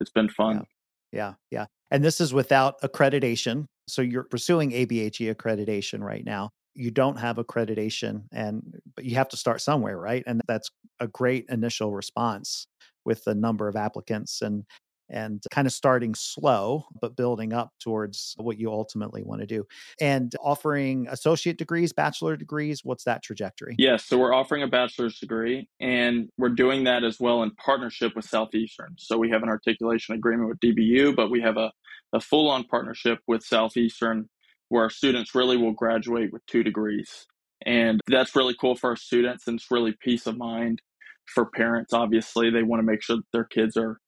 it's 0.00 0.12
been 0.12 0.28
fun. 0.28 0.64
Yeah. 1.10 1.18
yeah, 1.18 1.34
yeah. 1.50 1.66
And 1.90 2.04
this 2.04 2.20
is 2.20 2.32
without 2.32 2.80
accreditation. 2.82 3.66
So 3.88 4.02
you're 4.02 4.24
pursuing 4.24 4.70
ABHE 4.72 5.34
accreditation 5.34 6.00
right 6.00 6.24
now. 6.24 6.50
You 6.74 6.90
don't 6.90 7.18
have 7.18 7.36
accreditation, 7.36 8.24
and 8.32 8.62
but 8.94 9.04
you 9.04 9.16
have 9.16 9.28
to 9.30 9.36
start 9.36 9.60
somewhere, 9.60 9.98
right? 9.98 10.22
And 10.26 10.40
that's 10.46 10.70
a 11.00 11.08
great 11.08 11.46
initial 11.48 11.92
response 11.92 12.66
with 13.04 13.24
the 13.24 13.34
number 13.34 13.68
of 13.68 13.76
applicants. 13.76 14.42
And 14.42 14.64
and 15.10 15.42
kind 15.50 15.66
of 15.66 15.72
starting 15.72 16.14
slow, 16.14 16.84
but 17.00 17.16
building 17.16 17.52
up 17.52 17.72
towards 17.80 18.34
what 18.38 18.58
you 18.58 18.70
ultimately 18.70 19.22
want 19.22 19.40
to 19.40 19.46
do. 19.46 19.66
And 20.00 20.34
offering 20.42 21.06
associate 21.08 21.58
degrees, 21.58 21.92
bachelor 21.92 22.36
degrees, 22.36 22.84
what's 22.84 23.04
that 23.04 23.22
trajectory? 23.22 23.74
Yes. 23.78 24.04
So 24.04 24.18
we're 24.18 24.34
offering 24.34 24.62
a 24.62 24.68
bachelor's 24.68 25.18
degree, 25.18 25.68
and 25.80 26.28
we're 26.38 26.50
doing 26.50 26.84
that 26.84 27.04
as 27.04 27.18
well 27.18 27.42
in 27.42 27.52
partnership 27.52 28.14
with 28.14 28.24
Southeastern. 28.24 28.94
So 28.98 29.16
we 29.18 29.30
have 29.30 29.42
an 29.42 29.48
articulation 29.48 30.14
agreement 30.14 30.48
with 30.48 30.60
DBU, 30.60 31.16
but 31.16 31.30
we 31.30 31.40
have 31.40 31.56
a, 31.56 31.72
a 32.12 32.20
full 32.20 32.50
on 32.50 32.64
partnership 32.64 33.18
with 33.26 33.42
Southeastern 33.42 34.28
where 34.68 34.82
our 34.82 34.90
students 34.90 35.34
really 35.34 35.56
will 35.56 35.72
graduate 35.72 36.32
with 36.32 36.44
two 36.46 36.62
degrees. 36.62 37.26
And 37.64 38.00
that's 38.06 38.36
really 38.36 38.54
cool 38.60 38.76
for 38.76 38.90
our 38.90 38.96
students, 38.96 39.46
and 39.46 39.58
it's 39.58 39.70
really 39.70 39.94
peace 40.00 40.26
of 40.26 40.36
mind 40.36 40.80
for 41.26 41.46
parents. 41.46 41.92
Obviously, 41.92 42.50
they 42.50 42.62
want 42.62 42.80
to 42.80 42.86
make 42.86 43.02
sure 43.02 43.16
that 43.16 43.32
their 43.32 43.44
kids 43.44 43.76
are 43.76 43.98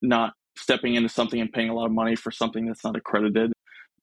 not 0.00 0.34
stepping 0.56 0.94
into 0.94 1.08
something 1.08 1.40
and 1.40 1.52
paying 1.52 1.68
a 1.68 1.74
lot 1.74 1.86
of 1.86 1.92
money 1.92 2.16
for 2.16 2.30
something 2.30 2.66
that's 2.66 2.84
not 2.84 2.96
accredited. 2.96 3.52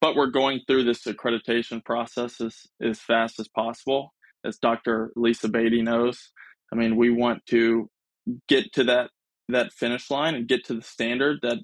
But 0.02 0.16
we're 0.16 0.28
going 0.28 0.62
through 0.66 0.84
this 0.84 1.04
accreditation 1.04 1.84
process 1.84 2.40
as, 2.40 2.68
as 2.82 3.00
fast 3.00 3.40
as 3.40 3.48
possible. 3.48 4.14
As 4.46 4.58
Dr. 4.58 5.12
Lisa 5.18 5.50
Beatty 5.50 5.82
knows, 5.82 6.32
I 6.72 6.78
mean, 6.78 6.96
we 6.96 7.10
want 7.10 7.46
to 7.48 7.90
get 8.48 8.72
to 8.74 8.86
that 8.86 9.10
that 9.50 9.74
finish 9.74 10.10
line 10.12 10.36
and 10.36 10.48
get 10.48 10.64
to 10.64 10.76
the 10.76 10.82
standard 10.82 11.40
that 11.42 11.58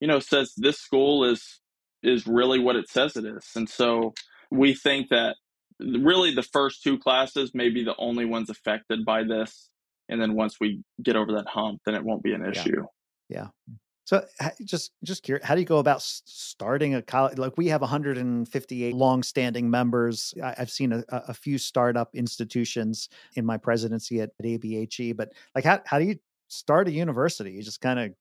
you 0.00 0.06
know 0.06 0.20
says 0.20 0.52
this 0.56 0.78
school 0.78 1.24
is 1.24 1.60
is 2.02 2.26
really 2.26 2.58
what 2.60 2.76
it 2.76 2.88
says 2.88 3.16
it 3.16 3.24
is. 3.24 3.44
And 3.56 3.68
so 3.68 4.14
we 4.50 4.74
think 4.74 5.08
that 5.10 5.36
really 5.80 6.34
the 6.34 6.42
first 6.42 6.82
two 6.82 6.98
classes 6.98 7.52
may 7.54 7.68
be 7.70 7.84
the 7.84 7.96
only 7.98 8.24
ones 8.24 8.50
affected 8.50 9.04
by 9.04 9.24
this. 9.24 9.68
And 10.08 10.20
then 10.20 10.34
once 10.34 10.56
we 10.60 10.82
get 11.02 11.16
over 11.16 11.32
that 11.32 11.48
hump, 11.48 11.80
then 11.84 11.94
it 11.94 12.04
won't 12.04 12.22
be 12.22 12.32
an 12.32 12.46
issue. 12.46 12.84
Yeah. 13.28 13.48
yeah. 13.68 13.74
So 14.08 14.24
just 14.64 14.92
just 15.04 15.22
curious, 15.22 15.46
how 15.46 15.54
do 15.54 15.60
you 15.60 15.66
go 15.66 15.76
about 15.76 16.00
starting 16.00 16.94
a 16.94 17.02
college? 17.02 17.36
Like 17.36 17.58
we 17.58 17.66
have 17.66 17.82
158 17.82 18.94
long-standing 18.94 19.68
members. 19.68 20.32
I've 20.42 20.70
seen 20.70 20.94
a, 20.94 21.04
a 21.10 21.34
few 21.34 21.58
startup 21.58 22.14
institutions 22.14 23.10
in 23.34 23.44
my 23.44 23.58
presidency 23.58 24.22
at, 24.22 24.30
at 24.38 24.46
ABHE, 24.46 25.14
but 25.14 25.34
like 25.54 25.64
how 25.64 25.82
how 25.84 25.98
do 25.98 26.06
you 26.06 26.16
start 26.48 26.88
a 26.88 26.90
university? 26.90 27.50
You 27.50 27.62
just 27.62 27.82
kind 27.82 27.98
of 27.98 28.14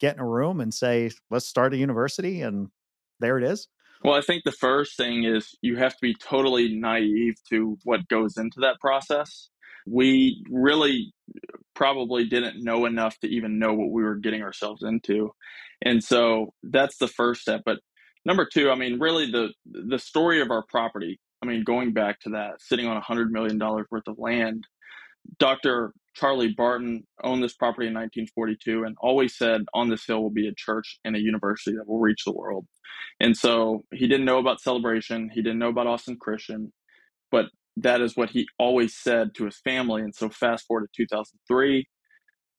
get 0.00 0.16
in 0.16 0.20
a 0.20 0.26
room 0.26 0.60
and 0.60 0.74
say, 0.74 1.12
"Let's 1.30 1.46
start 1.46 1.72
a 1.72 1.76
university," 1.76 2.42
and 2.42 2.66
there 3.20 3.38
it 3.38 3.44
is. 3.44 3.68
Well, 4.02 4.14
I 4.14 4.22
think 4.22 4.42
the 4.42 4.50
first 4.50 4.96
thing 4.96 5.22
is 5.22 5.54
you 5.62 5.76
have 5.76 5.92
to 5.92 6.02
be 6.02 6.16
totally 6.16 6.74
naive 6.74 7.36
to 7.50 7.78
what 7.84 8.08
goes 8.08 8.38
into 8.38 8.58
that 8.58 8.80
process. 8.80 9.50
We 9.86 10.44
really 10.50 11.12
probably 11.74 12.26
didn't 12.26 12.62
know 12.62 12.86
enough 12.86 13.18
to 13.20 13.28
even 13.28 13.58
know 13.58 13.72
what 13.72 13.90
we 13.90 14.02
were 14.02 14.16
getting 14.16 14.42
ourselves 14.42 14.82
into. 14.82 15.32
And 15.82 16.02
so 16.02 16.52
that's 16.62 16.98
the 16.98 17.08
first 17.08 17.42
step. 17.42 17.62
But 17.64 17.78
number 18.24 18.46
two, 18.52 18.70
I 18.70 18.74
mean, 18.74 19.00
really 19.00 19.30
the 19.30 19.50
the 19.66 19.98
story 19.98 20.40
of 20.40 20.50
our 20.50 20.64
property. 20.68 21.18
I 21.42 21.46
mean, 21.46 21.64
going 21.64 21.92
back 21.92 22.20
to 22.20 22.30
that, 22.30 22.60
sitting 22.60 22.86
on 22.86 22.96
a 22.96 23.00
hundred 23.00 23.32
million 23.32 23.58
dollars 23.58 23.86
worth 23.90 24.06
of 24.06 24.18
land. 24.18 24.66
Dr. 25.38 25.92
Charlie 26.14 26.54
Barton 26.56 27.04
owned 27.22 27.42
this 27.42 27.54
property 27.54 27.86
in 27.86 27.94
1942 27.94 28.84
and 28.84 28.96
always 29.00 29.36
said, 29.36 29.62
on 29.72 29.88
this 29.88 30.04
hill 30.04 30.22
will 30.22 30.30
be 30.30 30.48
a 30.48 30.54
church 30.54 30.98
and 31.04 31.16
a 31.16 31.20
university 31.20 31.76
that 31.76 31.88
will 31.88 32.00
reach 32.00 32.24
the 32.24 32.32
world. 32.32 32.66
And 33.20 33.36
so 33.36 33.82
he 33.92 34.06
didn't 34.08 34.26
know 34.26 34.38
about 34.38 34.60
celebration. 34.60 35.30
He 35.32 35.42
didn't 35.42 35.58
know 35.58 35.68
about 35.68 35.86
Austin 35.86 36.16
Christian, 36.20 36.72
but 37.30 37.46
that 37.76 38.00
is 38.00 38.16
what 38.16 38.30
he 38.30 38.46
always 38.58 38.96
said 38.96 39.34
to 39.34 39.44
his 39.44 39.58
family. 39.64 40.02
And 40.02 40.14
so 40.14 40.28
fast 40.28 40.66
forward 40.66 40.88
to 40.94 41.02
2003, 41.02 41.86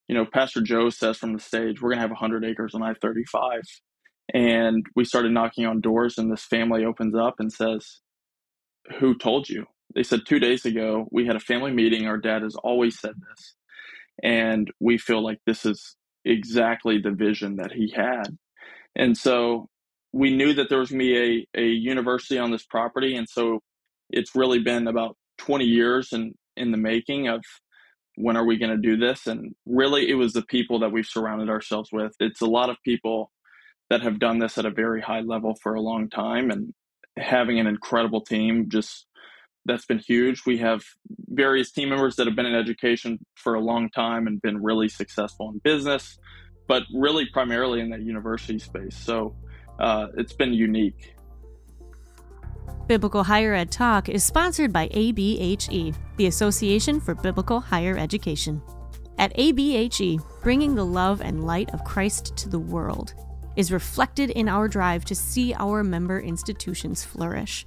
you 0.07 0.15
know, 0.15 0.25
Pastor 0.25 0.61
Joe 0.61 0.89
says 0.89 1.17
from 1.17 1.33
the 1.33 1.39
stage, 1.39 1.81
we're 1.81 1.89
going 1.89 1.97
to 1.97 2.01
have 2.01 2.11
100 2.11 2.43
acres 2.45 2.73
on 2.73 2.83
I-35. 2.83 3.61
And 4.33 4.85
we 4.95 5.05
started 5.05 5.31
knocking 5.31 5.65
on 5.65 5.81
doors 5.81 6.17
and 6.17 6.31
this 6.31 6.45
family 6.45 6.85
opens 6.85 7.15
up 7.15 7.35
and 7.39 7.51
says, 7.51 8.01
who 8.99 9.17
told 9.17 9.49
you? 9.49 9.65
They 9.95 10.03
said 10.03 10.21
two 10.25 10.39
days 10.39 10.65
ago, 10.65 11.07
we 11.11 11.25
had 11.25 11.35
a 11.35 11.41
family 11.41 11.71
meeting. 11.71 12.07
Our 12.07 12.17
dad 12.17 12.41
has 12.41 12.55
always 12.55 12.99
said 12.99 13.13
this. 13.29 13.55
And 14.23 14.71
we 14.79 14.97
feel 14.97 15.23
like 15.23 15.39
this 15.45 15.65
is 15.65 15.95
exactly 16.25 16.99
the 16.99 17.11
vision 17.11 17.57
that 17.57 17.71
he 17.71 17.93
had. 17.95 18.37
And 18.95 19.17
so 19.17 19.67
we 20.11 20.35
knew 20.35 20.53
that 20.53 20.69
there 20.69 20.79
was 20.79 20.89
going 20.91 20.99
to 20.99 21.05
be 21.05 21.47
a, 21.55 21.61
a 21.61 21.65
university 21.65 22.37
on 22.37 22.51
this 22.51 22.65
property. 22.65 23.15
And 23.15 23.27
so 23.27 23.59
it's 24.13 24.35
really 24.35 24.59
been 24.59 24.87
about 24.87 25.17
20 25.39 25.65
years 25.65 26.13
in 26.13 26.33
in 26.55 26.71
the 26.71 26.77
making 26.77 27.27
of 27.27 27.41
when 28.15 28.37
are 28.37 28.45
we 28.45 28.57
going 28.57 28.71
to 28.71 28.77
do 28.77 28.95
this 28.95 29.25
and 29.25 29.55
really 29.65 30.07
it 30.09 30.13
was 30.13 30.33
the 30.33 30.43
people 30.43 30.79
that 30.79 30.91
we've 30.91 31.05
surrounded 31.05 31.49
ourselves 31.49 31.89
with. 31.91 32.13
It's 32.19 32.41
a 32.41 32.45
lot 32.45 32.69
of 32.69 32.77
people 32.85 33.31
that 33.89 34.03
have 34.03 34.19
done 34.19 34.39
this 34.39 34.57
at 34.57 34.65
a 34.65 34.71
very 34.71 35.01
high 35.01 35.21
level 35.21 35.55
for 35.61 35.73
a 35.73 35.81
long 35.81 36.09
time 36.09 36.51
and 36.51 36.73
having 37.17 37.59
an 37.59 37.67
incredible 37.67 38.21
team 38.21 38.69
just 38.69 39.07
that's 39.65 39.85
been 39.85 39.99
huge. 39.99 40.43
We 40.45 40.57
have 40.57 40.83
various 41.29 41.71
team 41.71 41.89
members 41.89 42.17
that 42.17 42.27
have 42.27 42.35
been 42.35 42.45
in 42.45 42.53
education 42.53 43.17
for 43.35 43.55
a 43.55 43.61
long 43.61 43.89
time 43.89 44.27
and 44.27 44.41
been 44.41 44.61
really 44.61 44.89
successful 44.89 45.49
in 45.49 45.59
business 45.59 46.17
but 46.67 46.83
really 46.93 47.25
primarily 47.25 47.81
in 47.81 47.89
that 47.89 48.01
university 48.01 48.59
space. 48.59 48.95
So 48.95 49.35
uh, 49.79 50.07
it's 50.17 50.33
been 50.33 50.53
unique 50.53 51.15
Biblical 52.85 53.23
Higher 53.23 53.53
Ed 53.53 53.71
Talk 53.71 54.09
is 54.09 54.25
sponsored 54.25 54.73
by 54.73 54.89
ABHE, 54.89 55.95
the 56.17 56.25
Association 56.25 56.99
for 56.99 57.15
Biblical 57.15 57.61
Higher 57.61 57.97
Education. 57.97 58.61
At 59.17 59.33
ABHE, 59.37 60.19
bringing 60.41 60.75
the 60.75 60.85
love 60.85 61.21
and 61.21 61.45
light 61.45 61.73
of 61.73 61.85
Christ 61.85 62.35
to 62.35 62.49
the 62.49 62.59
world 62.59 63.13
is 63.55 63.71
reflected 63.71 64.31
in 64.31 64.49
our 64.49 64.67
drive 64.67 65.05
to 65.05 65.15
see 65.15 65.53
our 65.53 65.81
member 65.81 66.19
institutions 66.19 67.05
flourish, 67.05 67.65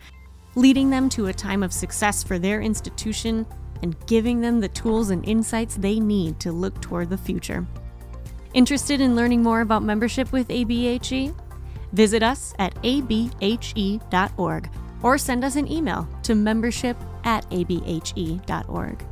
leading 0.55 0.91
them 0.91 1.09
to 1.09 1.29
a 1.29 1.33
time 1.33 1.63
of 1.63 1.73
success 1.73 2.23
for 2.23 2.39
their 2.39 2.61
institution 2.61 3.47
and 3.83 3.97
giving 4.07 4.43
them 4.43 4.61
the 4.61 4.69
tools 4.69 5.09
and 5.09 5.27
insights 5.27 5.77
they 5.77 5.99
need 5.99 6.39
to 6.41 6.53
look 6.53 6.79
toward 6.83 7.09
the 7.09 7.17
future. 7.17 7.67
Interested 8.53 9.01
in 9.01 9.17
learning 9.17 9.43
more 9.43 9.63
about 9.63 9.83
membership 9.83 10.31
with 10.31 10.49
ABHE? 10.49 11.35
Visit 11.93 12.23
us 12.23 12.53
at 12.59 12.75
abhe.org 12.83 14.69
or 15.07 15.17
send 15.17 15.45
us 15.45 15.55
an 15.55 15.71
email 15.71 16.09
to 16.25 16.35
membership 16.35 16.97
at 17.23 17.49
abhe.org. 17.51 19.05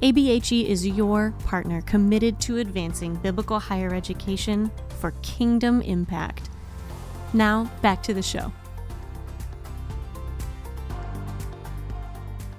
ABHE 0.00 0.64
is 0.64 0.86
your 0.86 1.34
partner 1.44 1.82
committed 1.82 2.40
to 2.40 2.56
advancing 2.56 3.16
biblical 3.16 3.58
higher 3.58 3.92
education 3.92 4.70
for 4.98 5.10
kingdom 5.20 5.82
impact. 5.82 6.48
Now, 7.34 7.70
back 7.82 8.02
to 8.04 8.14
the 8.14 8.22
show. 8.22 8.50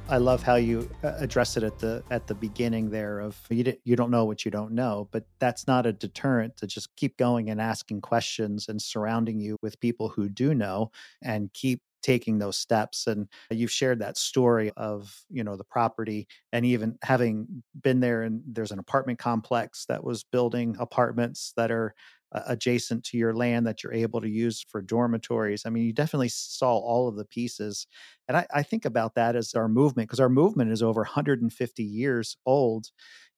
I 0.08 0.18
love 0.18 0.44
how 0.44 0.56
you 0.56 0.88
uh, 1.04 1.14
address 1.18 1.58
it 1.58 1.64
at 1.64 1.80
the 1.80 2.04
at 2.12 2.28
the 2.28 2.36
beginning 2.36 2.90
there 2.90 3.22
of 3.22 3.40
you 3.50 3.74
you 3.86 3.96
don't 3.96 4.12
know 4.12 4.26
what 4.26 4.44
you 4.44 4.52
don't 4.52 4.74
know, 4.74 5.08
but 5.12 5.24
that's 5.40 5.68
not 5.68 5.86
a 5.86 5.94
deterrent 5.94 6.58
to 6.58 6.68
just 6.68 6.94
keep 6.98 7.16
going 7.16 7.50
and 7.50 7.62
asking 7.62 8.02
questions 8.02 8.68
and 8.68 8.80
surrounding 8.80 9.40
you 9.40 9.58
with 9.62 9.80
people 9.80 10.10
who 10.10 10.28
do 10.28 10.54
know 10.54 10.92
and 11.24 11.52
keep 11.54 11.82
taking 12.02 12.40
those 12.40 12.58
steps 12.58 13.08
and 13.08 13.28
you've 13.50 13.72
shared 13.72 14.00
that 14.00 14.18
story 14.18 14.72
of 14.78 15.24
you 15.30 15.44
know 15.44 15.56
the 15.56 15.64
property 15.64 16.28
and 16.52 16.66
even 16.66 16.98
having 17.04 17.64
been 17.82 18.00
there 18.00 18.24
and 18.24 18.42
there's 18.46 18.72
an 18.72 18.80
apartment 18.80 19.20
complex 19.20 19.86
that 19.86 20.04
was 20.04 20.24
building 20.24 20.76
apartments 20.80 21.54
that 21.56 21.72
are 21.72 21.94
uh, 22.34 22.44
adjacent 22.48 23.04
to 23.04 23.18
your 23.18 23.34
land 23.36 23.68
that 23.68 23.84
you're 23.84 23.94
able 23.94 24.22
to 24.22 24.30
use 24.30 24.62
for 24.70 24.82
dormitories. 24.82 25.64
I 25.66 25.70
mean 25.70 25.84
you 25.84 25.94
definitely 25.94 26.30
saw 26.30 26.78
all 26.78 27.08
of 27.08 27.16
the 27.18 27.26
pieces 27.26 27.88
and 28.28 28.38
i, 28.38 28.46
I 28.54 28.64
think 28.64 28.86
about 28.86 29.16
that 29.16 29.36
as 29.36 29.54
our 29.54 29.68
movement 29.68 30.10
because 30.10 30.20
our 30.20 30.30
movement 30.30 30.72
is 30.72 30.82
over 30.84 31.02
150 31.02 31.84
years 31.84 32.38
old 32.46 32.88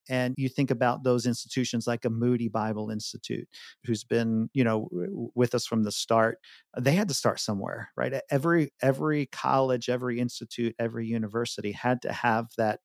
and 0.10 0.33
you 0.38 0.50
think 0.50 0.72
about 0.72 1.03
those 1.03 1.25
institutions 1.25 1.88
like 1.88 2.05
a 2.05 2.10
Moody 2.10 2.48
Bible 2.50 2.89
Institute, 2.89 3.48
who's 3.86 4.03
been, 4.03 4.50
you 4.53 4.63
know, 4.63 4.89
with 5.36 5.55
us 5.55 5.65
from 5.65 5.83
the 5.83 5.91
start. 5.91 6.39
They 6.77 6.93
had 6.93 7.07
to 7.10 7.13
start 7.13 7.39
somewhere, 7.39 7.89
right? 7.95 8.13
Every 8.29 8.72
every 8.81 9.27
college, 9.27 9.89
every 9.89 10.19
institute, 10.19 10.75
every 10.79 11.07
university 11.07 11.72
had 11.72 12.01
to 12.03 12.12
have 12.12 12.48
that 12.57 12.79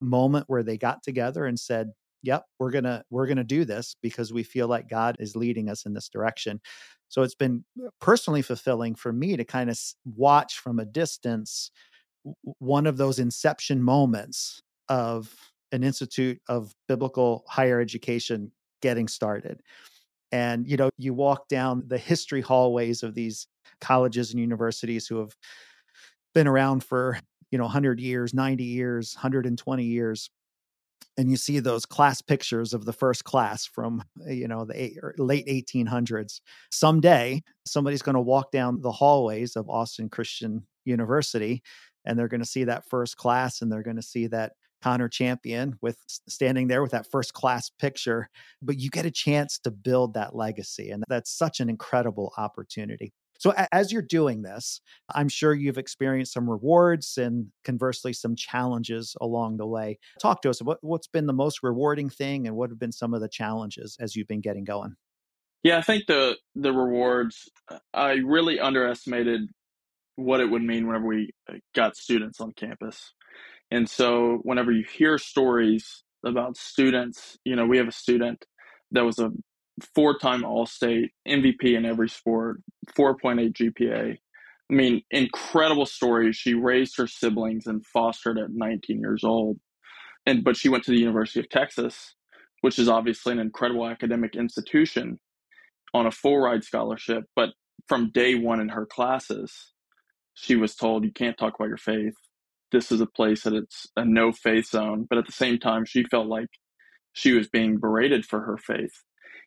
moment 0.00 0.46
where 0.48 0.62
they 0.62 0.78
got 0.78 1.02
together 1.02 1.46
and 1.46 1.58
said, 1.58 1.90
"Yep, 2.22 2.44
we're 2.58 2.70
gonna 2.70 3.04
we're 3.10 3.26
gonna 3.26 3.44
do 3.44 3.64
this 3.64 3.96
because 4.02 4.32
we 4.32 4.42
feel 4.42 4.68
like 4.68 4.88
God 4.88 5.16
is 5.20 5.36
leading 5.36 5.68
us 5.68 5.86
in 5.86 5.94
this 5.94 6.08
direction." 6.08 6.60
So 7.08 7.22
it's 7.22 7.34
been 7.34 7.64
uh, 7.84 7.90
personally 8.00 8.42
fulfilling 8.42 8.94
for 8.94 9.12
me 9.12 9.36
to 9.36 9.44
kind 9.44 9.70
of 9.70 9.78
watch 10.04 10.58
from 10.58 10.78
a 10.78 10.84
distance 10.84 11.70
one 12.58 12.86
of 12.86 12.96
those 12.96 13.18
inception 13.18 13.82
moments 13.82 14.62
of 14.88 15.34
an 15.74 15.82
institute 15.82 16.40
of 16.48 16.72
biblical 16.86 17.44
higher 17.48 17.80
education 17.80 18.52
getting 18.80 19.08
started. 19.08 19.60
And, 20.30 20.66
you 20.68 20.76
know, 20.76 20.90
you 20.96 21.12
walk 21.12 21.48
down 21.48 21.82
the 21.86 21.98
history 21.98 22.40
hallways 22.40 23.02
of 23.02 23.14
these 23.14 23.48
colleges 23.80 24.30
and 24.30 24.40
universities 24.40 25.06
who 25.06 25.18
have 25.18 25.34
been 26.32 26.46
around 26.46 26.84
for, 26.84 27.18
you 27.50 27.58
know, 27.58 27.64
100 27.64 28.00
years, 28.00 28.32
90 28.32 28.64
years, 28.64 29.14
120 29.16 29.84
years. 29.84 30.30
And 31.16 31.30
you 31.30 31.36
see 31.36 31.60
those 31.60 31.86
class 31.86 32.22
pictures 32.22 32.72
of 32.72 32.84
the 32.84 32.92
first 32.92 33.24
class 33.24 33.66
from, 33.66 34.02
you 34.26 34.48
know, 34.48 34.64
the 34.64 34.80
eight, 34.80 34.98
er, 35.02 35.14
late 35.18 35.46
1800s. 35.46 36.40
Someday, 36.70 37.42
somebody's 37.66 38.02
going 38.02 38.16
to 38.16 38.20
walk 38.20 38.50
down 38.52 38.80
the 38.80 38.92
hallways 38.92 39.56
of 39.56 39.68
Austin 39.68 40.08
Christian 40.08 40.66
University 40.84 41.62
and 42.04 42.18
they're 42.18 42.28
going 42.28 42.42
to 42.42 42.46
see 42.46 42.64
that 42.64 42.88
first 42.88 43.16
class 43.16 43.62
and 43.62 43.72
they're 43.72 43.82
going 43.82 43.96
to 43.96 44.02
see 44.02 44.26
that 44.28 44.52
Connor 44.84 45.08
Champion 45.08 45.78
with 45.80 45.96
standing 46.28 46.68
there 46.68 46.82
with 46.82 46.90
that 46.90 47.10
first 47.10 47.32
class 47.32 47.70
picture, 47.70 48.28
but 48.60 48.78
you 48.78 48.90
get 48.90 49.06
a 49.06 49.10
chance 49.10 49.58
to 49.60 49.70
build 49.70 50.12
that 50.12 50.36
legacy. 50.36 50.90
And 50.90 51.02
that's 51.08 51.30
such 51.30 51.58
an 51.60 51.70
incredible 51.70 52.34
opportunity. 52.36 53.14
So, 53.38 53.54
as 53.72 53.90
you're 53.90 54.02
doing 54.02 54.42
this, 54.42 54.82
I'm 55.12 55.30
sure 55.30 55.54
you've 55.54 55.78
experienced 55.78 56.34
some 56.34 56.48
rewards 56.48 57.16
and 57.16 57.46
conversely 57.64 58.12
some 58.12 58.36
challenges 58.36 59.16
along 59.22 59.56
the 59.56 59.66
way. 59.66 59.98
Talk 60.20 60.42
to 60.42 60.50
us. 60.50 60.60
What, 60.60 60.78
what's 60.82 61.08
been 61.08 61.26
the 61.26 61.32
most 61.32 61.60
rewarding 61.62 62.10
thing 62.10 62.46
and 62.46 62.54
what 62.54 62.68
have 62.68 62.78
been 62.78 62.92
some 62.92 63.14
of 63.14 63.22
the 63.22 63.28
challenges 63.28 63.96
as 63.98 64.14
you've 64.14 64.28
been 64.28 64.42
getting 64.42 64.64
going? 64.64 64.96
Yeah, 65.62 65.78
I 65.78 65.82
think 65.82 66.06
the 66.06 66.36
the 66.54 66.72
rewards 66.72 67.48
uh, 67.70 67.78
I 67.94 68.12
really 68.24 68.60
underestimated 68.60 69.48
what 70.16 70.40
it 70.40 70.50
would 70.50 70.62
mean 70.62 70.86
whenever 70.86 71.06
we 71.06 71.30
uh, 71.48 71.54
got 71.74 71.96
students 71.96 72.40
on 72.40 72.52
campus. 72.52 73.14
And 73.70 73.88
so 73.88 74.40
whenever 74.42 74.72
you 74.72 74.84
hear 74.84 75.18
stories 75.18 76.04
about 76.24 76.56
students, 76.56 77.38
you 77.44 77.56
know, 77.56 77.66
we 77.66 77.78
have 77.78 77.88
a 77.88 77.92
student 77.92 78.44
that 78.92 79.04
was 79.04 79.18
a 79.18 79.30
four 79.94 80.18
time 80.18 80.44
All 80.44 80.66
State 80.66 81.10
MVP 81.26 81.76
in 81.76 81.84
every 81.84 82.08
sport, 82.08 82.60
4.8 82.96 83.52
GPA. 83.52 84.16
I 84.70 84.74
mean, 84.74 85.02
incredible 85.10 85.86
story. 85.86 86.32
She 86.32 86.54
raised 86.54 86.96
her 86.96 87.06
siblings 87.06 87.66
and 87.66 87.84
fostered 87.86 88.38
at 88.38 88.50
19 88.50 89.00
years 89.00 89.24
old. 89.24 89.58
And 90.26 90.42
but 90.42 90.56
she 90.56 90.68
went 90.68 90.84
to 90.84 90.90
the 90.90 90.98
University 90.98 91.40
of 91.40 91.50
Texas, 91.50 92.14
which 92.62 92.78
is 92.78 92.88
obviously 92.88 93.32
an 93.32 93.40
incredible 93.40 93.86
academic 93.86 94.36
institution 94.36 95.18
on 95.92 96.06
a 96.06 96.10
full 96.10 96.38
ride 96.38 96.64
scholarship. 96.64 97.24
But 97.36 97.50
from 97.88 98.10
day 98.10 98.36
one 98.36 98.60
in 98.60 98.70
her 98.70 98.86
classes, 98.86 99.72
she 100.32 100.56
was 100.56 100.74
told 100.74 101.04
you 101.04 101.12
can't 101.12 101.36
talk 101.36 101.54
about 101.56 101.68
your 101.68 101.76
faith 101.76 102.14
this 102.74 102.92
is 102.92 103.00
a 103.00 103.06
place 103.06 103.44
that 103.44 103.54
it's 103.54 103.88
a 103.96 104.04
no 104.04 104.32
faith 104.32 104.68
zone. 104.68 105.06
But 105.08 105.18
at 105.18 105.26
the 105.26 105.32
same 105.32 105.58
time, 105.58 105.86
she 105.86 106.04
felt 106.04 106.26
like 106.26 106.48
she 107.14 107.32
was 107.32 107.48
being 107.48 107.78
berated 107.78 108.26
for 108.26 108.40
her 108.40 108.58
faith. 108.58 108.92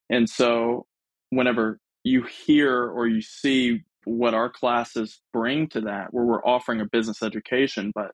And 0.09 0.29
so 0.29 0.87
whenever 1.29 1.79
you 2.03 2.23
hear 2.23 2.85
or 2.85 3.07
you 3.07 3.21
see 3.21 3.83
what 4.05 4.33
our 4.33 4.49
classes 4.49 5.21
bring 5.33 5.67
to 5.69 5.81
that, 5.81 6.13
where 6.13 6.25
we're 6.25 6.45
offering 6.45 6.81
a 6.81 6.85
business 6.85 7.21
education, 7.21 7.91
but 7.93 8.11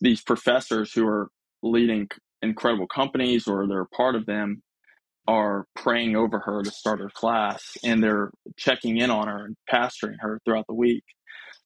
these 0.00 0.22
professors 0.22 0.92
who 0.92 1.06
are 1.06 1.28
leading 1.62 2.08
incredible 2.42 2.86
companies 2.86 3.48
or 3.48 3.66
they're 3.66 3.86
part 3.86 4.14
of 4.14 4.26
them 4.26 4.62
are 5.26 5.66
praying 5.76 6.16
over 6.16 6.38
her 6.38 6.62
to 6.62 6.70
start 6.70 7.00
her 7.00 7.10
class 7.10 7.76
and 7.84 8.02
they're 8.02 8.30
checking 8.56 8.98
in 8.98 9.10
on 9.10 9.28
her 9.28 9.44
and 9.44 9.56
pastoring 9.70 10.16
her 10.20 10.40
throughout 10.44 10.66
the 10.68 10.74
week. 10.74 11.04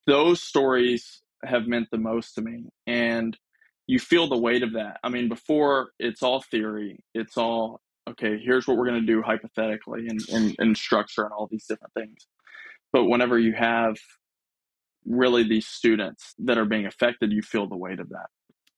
Those 0.06 0.42
stories 0.42 1.21
have 1.44 1.66
meant 1.66 1.88
the 1.90 1.98
most 1.98 2.34
to 2.34 2.42
me. 2.42 2.64
And 2.86 3.36
you 3.86 3.98
feel 3.98 4.28
the 4.28 4.38
weight 4.38 4.62
of 4.62 4.72
that. 4.74 4.98
I 5.02 5.08
mean, 5.08 5.28
before 5.28 5.90
it's 5.98 6.22
all 6.22 6.42
theory, 6.42 7.00
it's 7.14 7.36
all, 7.36 7.80
okay, 8.08 8.38
here's 8.38 8.66
what 8.66 8.76
we're 8.76 8.86
going 8.86 9.00
to 9.00 9.06
do 9.06 9.22
hypothetically 9.22 10.06
and, 10.08 10.20
and, 10.32 10.56
and 10.58 10.76
structure 10.76 11.24
and 11.24 11.32
all 11.32 11.48
these 11.50 11.66
different 11.66 11.92
things. 11.94 12.26
But 12.92 13.04
whenever 13.04 13.38
you 13.38 13.54
have 13.54 13.96
really 15.04 15.42
these 15.42 15.66
students 15.66 16.34
that 16.38 16.58
are 16.58 16.64
being 16.64 16.86
affected, 16.86 17.32
you 17.32 17.42
feel 17.42 17.66
the 17.66 17.76
weight 17.76 18.00
of 18.00 18.08
that. 18.10 18.26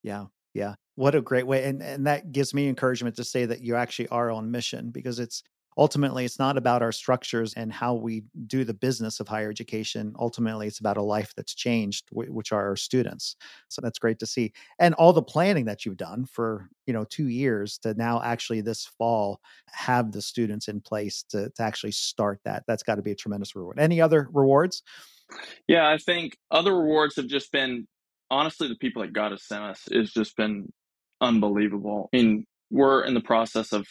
Yeah. 0.03 0.27
Yeah. 0.55 0.74
What 0.94 1.14
a 1.14 1.20
great 1.20 1.46
way. 1.46 1.64
And 1.64 1.83
and 1.83 2.07
that 2.07 2.31
gives 2.31 2.55
me 2.55 2.68
encouragement 2.68 3.16
to 3.16 3.24
say 3.24 3.44
that 3.44 3.61
you 3.61 3.74
actually 3.74 4.09
are 4.09 4.31
on 4.31 4.50
mission 4.50 4.90
because 4.90 5.18
it's 5.18 5.42
ultimately 5.77 6.25
it's 6.25 6.39
not 6.39 6.57
about 6.57 6.83
our 6.83 6.93
structures 6.93 7.55
and 7.55 7.73
how 7.73 7.95
we 7.95 8.25
do 8.47 8.65
the 8.65 8.75
business 8.75 9.21
of 9.21 9.29
higher 9.29 9.51
education. 9.51 10.15
Ultimately 10.19 10.67
it's 10.67 10.81
about 10.81 10.97
a 10.97 11.03
life 11.03 11.33
that's 11.37 11.55
changed 11.55 12.09
which 12.13 12.53
are 12.53 12.69
our 12.69 12.77
students. 12.77 13.37
So 13.69 13.81
that's 13.83 13.99
great 13.99 14.19
to 14.21 14.27
see. 14.27 14.53
And 14.79 14.95
all 14.95 15.13
the 15.13 15.23
planning 15.23 15.65
that 15.67 15.85
you've 15.85 15.97
done 15.97 16.27
for 16.27 16.69
you 16.87 16.93
know 16.93 17.05
two 17.05 17.29
years 17.29 17.79
to 17.79 17.95
now 17.95 18.21
actually 18.23 18.61
this 18.61 18.87
fall 18.87 19.41
have 19.71 20.13
the 20.13 20.23
students 20.23 20.69
in 20.69 20.81
place 20.81 21.25
to, 21.31 21.51
to 21.51 21.63
actually 21.63 21.93
start 21.93 22.41
that. 22.45 22.65
That's 22.67 22.83
got 22.83 22.97
to 22.97 23.03
be 23.03 23.13
a 23.13 23.17
tremendous 23.17 23.57
reward. 23.57 23.79
Any 23.79 24.01
other 24.01 24.29
rewards? 24.33 24.83
Yeah 25.67 25.89
i 25.89 25.97
think 25.97 26.37
other 26.51 26.77
rewards 26.77 27.17
have 27.17 27.27
just 27.27 27.51
been 27.51 27.89
honestly 28.31 28.69
the 28.69 28.77
people 28.77 29.01
that 29.01 29.15
god 29.15 29.31
has 29.31 29.43
sent 29.43 29.65
us 29.65 29.81
has 29.91 30.13
just 30.13 30.37
been 30.37 30.69
unbelievable. 31.21 32.09
I 32.13 32.17
mean, 32.19 32.47
we're 32.71 33.05
in 33.05 33.15
the 33.15 33.21
process 33.21 33.73
of 33.73 33.87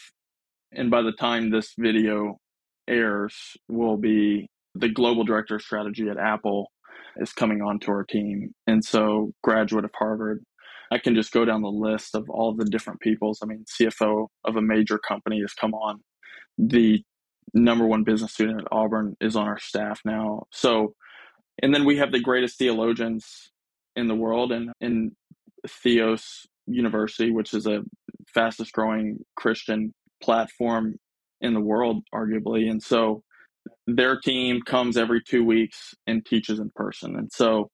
and 0.76 0.92
by 0.92 1.02
the 1.02 1.12
time 1.12 1.50
this 1.50 1.74
video 1.78 2.40
airs, 2.88 3.36
will 3.70 3.98
be 3.98 4.50
the 4.76 4.90
global 4.90 5.24
director 5.24 5.56
of 5.56 5.62
strategy 5.62 6.10
at 6.10 6.18
Apple 6.18 6.72
is 7.18 7.32
coming 7.32 7.62
onto 7.62 7.92
our 7.92 8.04
team. 8.04 8.54
And 8.68 8.84
so, 8.84 9.32
graduate 9.44 9.86
of 9.86 9.92
Harvard. 9.98 10.44
I 10.92 10.98
can 11.00 11.16
just 11.16 11.32
go 11.32 11.44
down 11.46 11.62
the 11.62 11.70
list 11.70 12.14
of 12.14 12.30
all 12.30 12.54
the 12.54 12.66
different 12.66 13.00
peoples. 13.00 13.40
I 13.42 13.48
mean, 13.48 13.66
CFO 13.66 14.28
of 14.46 14.56
a 14.56 14.62
major 14.62 15.00
company 15.00 15.42
has 15.42 15.54
come 15.54 15.74
on. 15.74 16.02
The 16.58 17.04
number 17.54 17.86
one 17.86 18.04
business 18.04 18.34
student 18.34 18.62
at 18.62 18.68
Auburn 18.72 19.16
is 19.20 19.36
on 19.36 19.48
our 19.48 19.60
staff 19.60 20.02
now. 20.06 20.44
So, 20.52 20.94
and 21.62 21.74
then 21.74 21.86
we 21.86 21.98
have 21.98 22.12
the 22.12 22.20
greatest 22.20 22.58
theologians 22.58 23.52
in 23.96 24.08
the 24.08 24.16
world 24.16 24.52
and 24.52 24.72
in 24.82 25.16
Theos 25.68 26.46
University, 26.68 27.32
which 27.32 27.54
is 27.54 27.66
a 27.66 27.82
fastest 28.28 28.72
growing 28.72 29.20
Christian 29.36 29.94
platform 30.24 30.96
in 31.42 31.54
the 31.54 31.60
world, 31.60 32.04
arguably. 32.14 32.70
And 32.70 32.82
so 32.82 33.24
their 33.86 34.20
team 34.20 34.62
comes 34.62 34.98
every 34.98 35.22
two 35.22 35.44
weeks 35.44 35.94
and 36.08 36.26
teaches 36.26 36.60
in 36.60 36.72
person. 36.76 37.16
And 37.16 37.32
so 37.32 37.70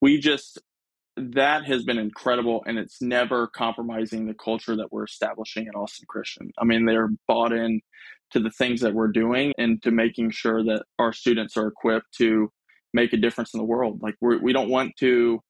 we 0.00 0.20
just, 0.20 0.60
that 1.16 1.64
has 1.64 1.84
been 1.84 1.98
incredible 1.98 2.62
and 2.66 2.78
it's 2.78 3.02
never 3.02 3.48
compromising 3.48 4.26
the 4.26 4.34
culture 4.34 4.76
that 4.76 4.92
we're 4.92 5.04
establishing 5.04 5.66
at 5.66 5.74
Austin 5.74 6.06
Christian. 6.08 6.50
I 6.58 6.64
mean, 6.64 6.84
they're 6.84 7.10
bought 7.26 7.52
in 7.52 7.80
to 8.32 8.40
the 8.40 8.50
things 8.50 8.82
that 8.82 8.94
we're 8.94 9.08
doing 9.08 9.52
and 9.58 9.82
to 9.82 9.90
making 9.90 10.30
sure 10.30 10.62
that 10.64 10.84
our 10.98 11.12
students 11.12 11.56
are 11.56 11.66
equipped 11.66 12.12
to 12.18 12.50
make 12.92 13.12
a 13.12 13.16
difference 13.16 13.54
in 13.54 13.58
the 13.58 13.64
world. 13.64 14.00
Like 14.02 14.14
we're, 14.20 14.38
we 14.38 14.52
do 14.52 14.60
not 14.60 14.68
want 14.68 14.92
to 15.00 15.40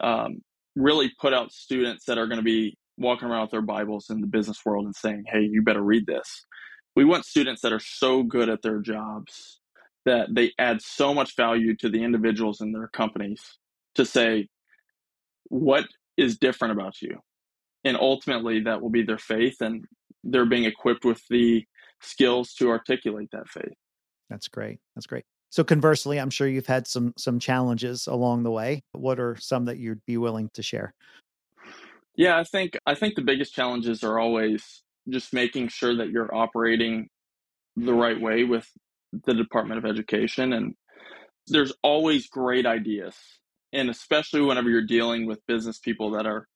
um, 0.00 0.42
really 0.76 1.12
put 1.20 1.32
out 1.32 1.52
students 1.52 2.04
that 2.06 2.18
are 2.18 2.26
going 2.26 2.38
to 2.38 2.44
be 2.44 2.76
walking 2.96 3.28
around 3.28 3.42
with 3.42 3.50
their 3.50 3.62
Bibles 3.62 4.10
in 4.10 4.20
the 4.20 4.26
business 4.26 4.58
world 4.64 4.84
and 4.84 4.94
saying, 4.94 5.24
hey, 5.26 5.42
you 5.42 5.62
better 5.62 5.82
read 5.82 6.06
this. 6.06 6.46
We 6.96 7.04
want 7.04 7.24
students 7.24 7.62
that 7.62 7.72
are 7.72 7.80
so 7.80 8.22
good 8.22 8.48
at 8.48 8.62
their 8.62 8.80
jobs 8.80 9.60
that 10.04 10.28
they 10.32 10.52
add 10.58 10.80
so 10.80 11.14
much 11.14 11.34
value 11.36 11.74
to 11.76 11.88
the 11.88 12.04
individuals 12.04 12.60
in 12.60 12.72
their 12.72 12.88
companies 12.88 13.40
to 13.94 14.04
say, 14.04 14.48
what 15.44 15.86
is 16.16 16.38
different 16.38 16.72
about 16.72 17.00
you? 17.02 17.18
And 17.84 17.96
ultimately, 17.96 18.60
that 18.60 18.80
will 18.80 18.90
be 18.90 19.02
their 19.02 19.18
faith, 19.18 19.60
and 19.60 19.84
they're 20.22 20.46
being 20.46 20.64
equipped 20.64 21.04
with 21.04 21.20
the 21.28 21.64
skills 22.00 22.54
to 22.54 22.70
articulate 22.70 23.28
that 23.32 23.48
faith. 23.48 23.74
That's 24.30 24.48
great. 24.48 24.78
That's 24.94 25.06
great. 25.06 25.24
So 25.50 25.62
conversely, 25.62 26.18
I'm 26.18 26.30
sure 26.30 26.48
you've 26.48 26.66
had 26.66 26.86
some 26.86 27.12
some 27.16 27.38
challenges 27.38 28.06
along 28.06 28.42
the 28.42 28.50
way. 28.50 28.82
What 28.92 29.20
are 29.20 29.36
some 29.36 29.66
that 29.66 29.78
you'd 29.78 30.04
be 30.06 30.16
willing 30.16 30.50
to 30.54 30.62
share? 30.62 30.94
Yeah, 32.16 32.38
I 32.38 32.44
think 32.44 32.78
I 32.86 32.94
think 32.94 33.14
the 33.16 33.22
biggest 33.22 33.54
challenges 33.54 34.04
are 34.04 34.18
always 34.18 34.82
just 35.08 35.32
making 35.32 35.68
sure 35.68 35.96
that 35.96 36.10
you're 36.10 36.34
operating 36.34 37.08
the 37.76 37.94
right 37.94 38.20
way 38.20 38.44
with 38.44 38.68
the 39.26 39.34
Department 39.34 39.78
of 39.84 39.90
Education 39.90 40.52
and 40.52 40.74
there's 41.48 41.72
always 41.82 42.28
great 42.28 42.66
ideas 42.66 43.16
and 43.72 43.90
especially 43.90 44.40
whenever 44.42 44.70
you're 44.70 44.86
dealing 44.86 45.26
with 45.26 45.46
business 45.46 45.78
people 45.78 46.12
that 46.12 46.26
are 46.26 46.46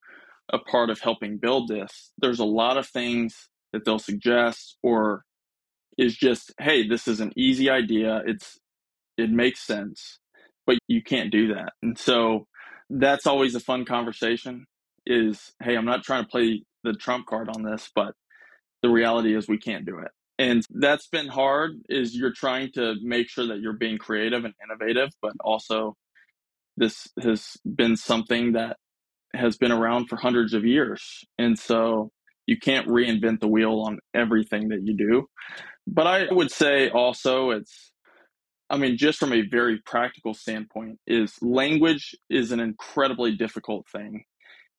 a 0.53 0.59
part 0.59 0.91
of 0.91 1.01
helping 1.01 1.39
build 1.39 1.69
this, 1.69 2.13
there's 2.19 2.39
a 2.41 2.45
lot 2.45 2.79
of 2.79 2.87
things 2.89 3.49
that 3.73 3.85
they'll 3.85 3.99
suggest 3.99 4.77
or 4.83 5.25
is 5.99 6.17
just, 6.17 6.53
hey, 6.61 6.87
this 6.89 7.09
is 7.09 7.21
an 7.21 7.33
easy 7.37 7.71
idea. 7.71 8.23
It's 8.27 8.59
it 9.19 9.31
makes 9.31 9.67
sense, 9.67 10.19
but 10.67 10.79
you 10.89 11.03
can't 11.03 11.31
do 11.33 11.55
that. 11.55 11.73
And 11.83 11.99
so 11.99 12.47
that's 12.91 13.27
always 13.27 13.55
a 13.55 13.61
fun 13.61 13.85
conversation 13.85 14.67
is, 15.09 15.53
hey, 15.63 15.77
I'm 15.77 15.87
not 15.87 16.05
trying 16.05 16.25
to 16.25 16.31
play 16.31 16.65
the 16.85 16.95
trump 16.95 17.27
card 17.27 17.49
on 17.49 17.63
this, 17.63 17.91
but 17.95 18.15
the 18.83 18.91
reality 18.91 19.37
is 19.37 19.49
we 19.49 19.59
can't 19.59 19.87
do 19.87 19.99
it. 19.99 20.11
And 20.39 20.65
that's 20.71 21.09
been 21.09 21.29
hard 21.29 21.73
is 21.89 22.15
you're 22.17 22.33
trying 22.33 22.73
to 22.75 22.95
make 23.03 23.29
sure 23.29 23.49
that 23.49 23.61
you're 23.61 23.73
being 23.73 23.99
creative 23.99 24.45
and 24.45 24.55
innovative, 24.65 25.11
but 25.23 25.33
also 25.41 25.97
this 26.77 27.09
has 27.21 27.57
been 27.65 27.97
something 27.97 28.53
that 28.53 28.77
has 29.35 29.57
been 29.57 29.73
around 29.73 30.07
for 30.09 30.17
hundreds 30.17 30.55
of 30.55 30.65
years. 30.65 31.25
And 31.39 31.59
so 31.59 32.13
you 32.47 32.59
can't 32.59 32.89
reinvent 32.89 33.41
the 33.41 33.49
wheel 33.49 33.81
on 33.87 33.99
everything 34.15 34.69
that 34.69 34.83
you 34.85 34.97
do. 34.97 35.29
But 35.87 36.07
I 36.07 36.33
would 36.33 36.53
say 36.53 36.91
also 36.91 37.51
it's 37.51 37.91
I 38.71 38.77
mean, 38.77 38.99
just 38.99 39.19
from 39.19 39.33
a 39.33 39.43
very 39.43 39.79
practical 39.87 40.35
standpoint, 40.35 40.99
is 41.07 41.35
language 41.41 42.15
is 42.29 42.53
an 42.53 42.61
incredibly 42.61 43.35
difficult 43.35 43.87
thing. 43.89 44.25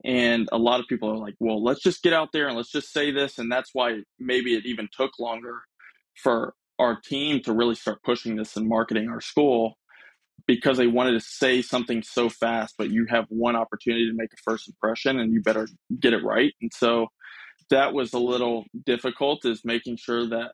And 0.05 0.47
a 0.51 0.57
lot 0.57 0.79
of 0.79 0.87
people 0.87 1.09
are 1.09 1.17
like, 1.17 1.35
well, 1.39 1.61
let's 1.61 1.81
just 1.81 2.01
get 2.03 2.13
out 2.13 2.29
there 2.31 2.47
and 2.47 2.55
let's 2.55 2.71
just 2.71 2.93
say 2.93 3.11
this. 3.11 3.37
And 3.37 3.51
that's 3.51 3.71
why 3.73 4.01
maybe 4.17 4.55
it 4.55 4.65
even 4.65 4.87
took 4.95 5.19
longer 5.19 5.61
for 6.15 6.53
our 6.77 6.99
team 7.01 7.41
to 7.43 7.53
really 7.53 7.75
start 7.75 8.01
pushing 8.03 8.37
this 8.37 8.55
and 8.55 8.67
marketing 8.67 9.09
our 9.09 9.19
school 9.19 9.77
because 10.47 10.77
they 10.77 10.87
wanted 10.87 11.11
to 11.11 11.19
say 11.19 11.61
something 11.61 12.01
so 12.01 12.29
fast, 12.29 12.75
but 12.77 12.89
you 12.89 13.05
have 13.09 13.25
one 13.29 13.55
opportunity 13.55 14.09
to 14.09 14.15
make 14.15 14.31
a 14.33 14.37
first 14.37 14.67
impression 14.69 15.19
and 15.19 15.33
you 15.33 15.41
better 15.41 15.67
get 15.99 16.13
it 16.13 16.23
right. 16.23 16.53
And 16.61 16.71
so 16.73 17.07
that 17.69 17.93
was 17.93 18.13
a 18.13 18.19
little 18.19 18.65
difficult 18.85 19.45
is 19.45 19.61
making 19.63 19.97
sure 19.97 20.27
that 20.27 20.53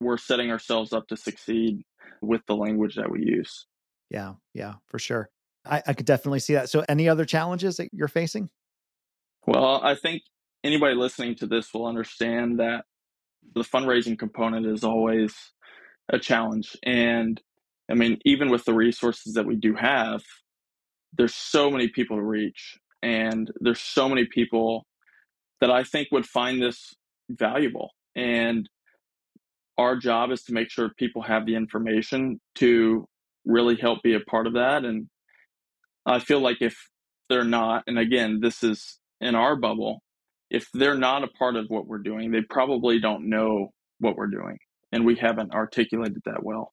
we're 0.00 0.18
setting 0.18 0.50
ourselves 0.50 0.92
up 0.92 1.08
to 1.08 1.16
succeed 1.16 1.82
with 2.20 2.42
the 2.46 2.54
language 2.54 2.96
that 2.96 3.10
we 3.10 3.24
use. 3.24 3.66
Yeah, 4.10 4.34
yeah, 4.54 4.74
for 4.86 4.98
sure. 4.98 5.30
I, 5.64 5.82
I 5.86 5.92
could 5.94 6.06
definitely 6.06 6.40
see 6.40 6.54
that. 6.54 6.68
So, 6.68 6.84
any 6.88 7.08
other 7.08 7.24
challenges 7.24 7.78
that 7.78 7.88
you're 7.92 8.08
facing? 8.08 8.50
Well, 9.46 9.80
I 9.82 9.94
think 9.94 10.22
anybody 10.64 10.94
listening 10.94 11.36
to 11.36 11.46
this 11.46 11.72
will 11.72 11.86
understand 11.86 12.58
that 12.60 12.84
the 13.54 13.62
fundraising 13.62 14.18
component 14.18 14.66
is 14.66 14.82
always 14.84 15.34
a 16.12 16.18
challenge. 16.18 16.76
And 16.82 17.40
I 17.90 17.94
mean, 17.94 18.18
even 18.24 18.50
with 18.50 18.64
the 18.64 18.74
resources 18.74 19.34
that 19.34 19.46
we 19.46 19.56
do 19.56 19.74
have, 19.74 20.22
there's 21.16 21.34
so 21.34 21.70
many 21.70 21.88
people 21.88 22.16
to 22.16 22.22
reach. 22.22 22.76
And 23.02 23.50
there's 23.60 23.80
so 23.80 24.08
many 24.08 24.26
people 24.26 24.84
that 25.60 25.70
I 25.70 25.84
think 25.84 26.08
would 26.10 26.26
find 26.26 26.60
this 26.60 26.94
valuable. 27.30 27.90
And 28.16 28.68
our 29.78 29.96
job 29.96 30.32
is 30.32 30.42
to 30.44 30.52
make 30.52 30.70
sure 30.70 30.90
people 30.96 31.22
have 31.22 31.46
the 31.46 31.54
information 31.54 32.40
to 32.56 33.06
really 33.44 33.76
help 33.76 34.02
be 34.02 34.14
a 34.14 34.20
part 34.20 34.46
of 34.46 34.54
that. 34.54 34.84
And 34.84 35.08
I 36.04 36.18
feel 36.18 36.40
like 36.40 36.58
if 36.60 36.76
they're 37.28 37.44
not, 37.44 37.84
and 37.86 37.98
again, 37.98 38.40
this 38.40 38.62
is 38.64 38.98
in 39.20 39.34
our 39.34 39.56
bubble, 39.56 40.02
if 40.50 40.68
they're 40.72 40.96
not 40.96 41.24
a 41.24 41.28
part 41.28 41.56
of 41.56 41.66
what 41.68 41.86
we're 41.86 41.98
doing, 41.98 42.30
they 42.30 42.42
probably 42.42 43.00
don't 43.00 43.28
know 43.28 43.72
what 43.98 44.16
we're 44.16 44.26
doing. 44.26 44.58
And 44.92 45.04
we 45.04 45.16
haven't 45.16 45.52
articulated 45.52 46.22
that 46.24 46.42
well. 46.42 46.72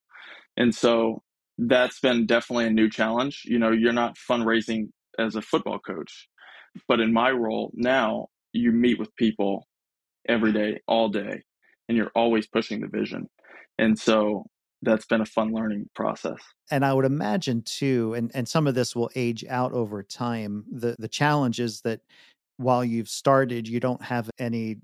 And 0.58 0.74
so 0.74 1.22
that's 1.58 2.00
been 2.00 2.26
definitely 2.26 2.66
a 2.66 2.72
new 2.72 2.90
challenge. 2.90 3.44
You 3.46 3.60
know, 3.60 3.72
you're 3.72 3.94
not 3.94 4.18
fundraising 4.30 4.90
as 5.18 5.36
a 5.36 5.42
football 5.42 5.80
coach, 5.80 6.28
but 6.88 7.00
in 7.00 7.14
my 7.14 7.32
role 7.32 7.72
now, 7.74 8.28
you 8.52 8.72
meet 8.72 9.00
with 9.00 9.16
people 9.16 9.68
every 10.28 10.54
day, 10.54 10.80
all 10.88 11.10
day, 11.10 11.42
and 11.88 11.98
you're 11.98 12.12
always 12.16 12.48
pushing 12.48 12.82
the 12.82 12.88
vision. 12.88 13.28
And 13.78 13.98
so 13.98 14.46
that's 14.84 15.06
been 15.06 15.22
a 15.22 15.26
fun 15.26 15.54
learning 15.54 15.90
process. 15.96 16.38
And 16.70 16.86
I 16.86 16.94
would 16.94 17.06
imagine 17.06 17.64
too, 17.64 18.14
and, 18.14 18.32
and 18.34 18.48
some 18.48 18.68
of 18.68 18.76
this 18.76 18.96
will 18.96 19.10
age 19.16 19.44
out 19.50 19.74
over 19.74 20.04
time, 20.04 20.66
the 20.72 20.96
the 21.00 21.08
challenges 21.08 21.82
that 21.82 22.02
while 22.58 22.84
you've 22.84 23.10
started, 23.10 23.68
you 23.68 23.80
don't 23.80 24.02
have 24.02 24.30
any 24.40 24.78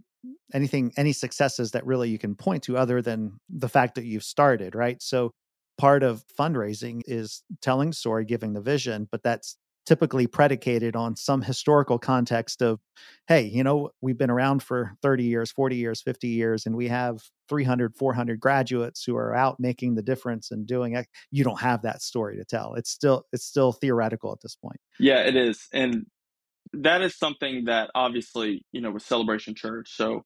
anything 0.54 0.92
any 0.98 1.14
successes 1.14 1.72
that 1.72 1.86
really 1.86 2.10
you 2.10 2.20
can 2.20 2.36
point 2.36 2.64
to 2.64 2.78
other 2.78 3.02
than 3.02 3.40
the 3.50 3.70
fact 3.70 3.96
that 3.96 4.06
you've 4.06 4.24
started, 4.24 4.76
right? 4.76 5.02
So 5.02 5.32
part 5.78 6.04
of 6.04 6.24
fundraising 6.38 7.02
is 7.06 7.44
telling 7.62 7.94
story, 7.94 8.26
giving 8.26 8.54
the 8.54 8.62
vision, 8.62 9.08
but 9.12 9.24
that's 9.24 9.58
typically 9.86 10.28
predicated 10.28 10.96
on 10.96 11.16
some 11.16 11.42
historical 11.42 11.98
context 11.98 12.62
of 12.62 12.80
hey 13.28 13.42
you 13.42 13.64
know 13.64 13.90
we've 14.02 14.20
been 14.20 14.30
around 14.30 14.62
for 14.62 14.92
30 15.02 15.24
years 15.24 15.52
40 15.52 15.78
years 15.78 16.00
50 16.04 16.28
years 16.28 16.68
and 16.68 16.76
we 16.76 16.88
have 16.88 17.18
300 17.48 17.96
400 17.96 18.40
graduates 18.40 19.04
who 19.04 19.16
are 19.16 19.34
out 19.34 19.60
making 19.60 19.96
the 19.96 20.04
difference 20.04 20.52
and 20.52 20.68
doing 20.68 20.94
it 20.94 21.08
you 21.32 21.44
don't 21.44 21.60
have 21.60 21.82
that 21.82 22.04
story 22.04 22.38
to 22.38 22.46
tell 22.46 22.76
it's 22.76 22.92
still 22.92 23.24
it's 23.34 23.46
still 23.46 23.72
theoretical 23.72 24.32
at 24.32 24.42
this 24.42 24.56
point 24.56 24.80
yeah 25.00 25.22
it 25.22 25.36
is 25.36 25.68
and 25.74 26.06
that 26.74 27.02
is 27.02 27.18
something 27.18 27.66
that 27.66 27.92
obviously 27.96 28.64
you 28.72 28.82
know 28.82 28.92
with 28.92 29.04
celebration 29.04 29.56
church 29.56 29.90
so 29.96 30.24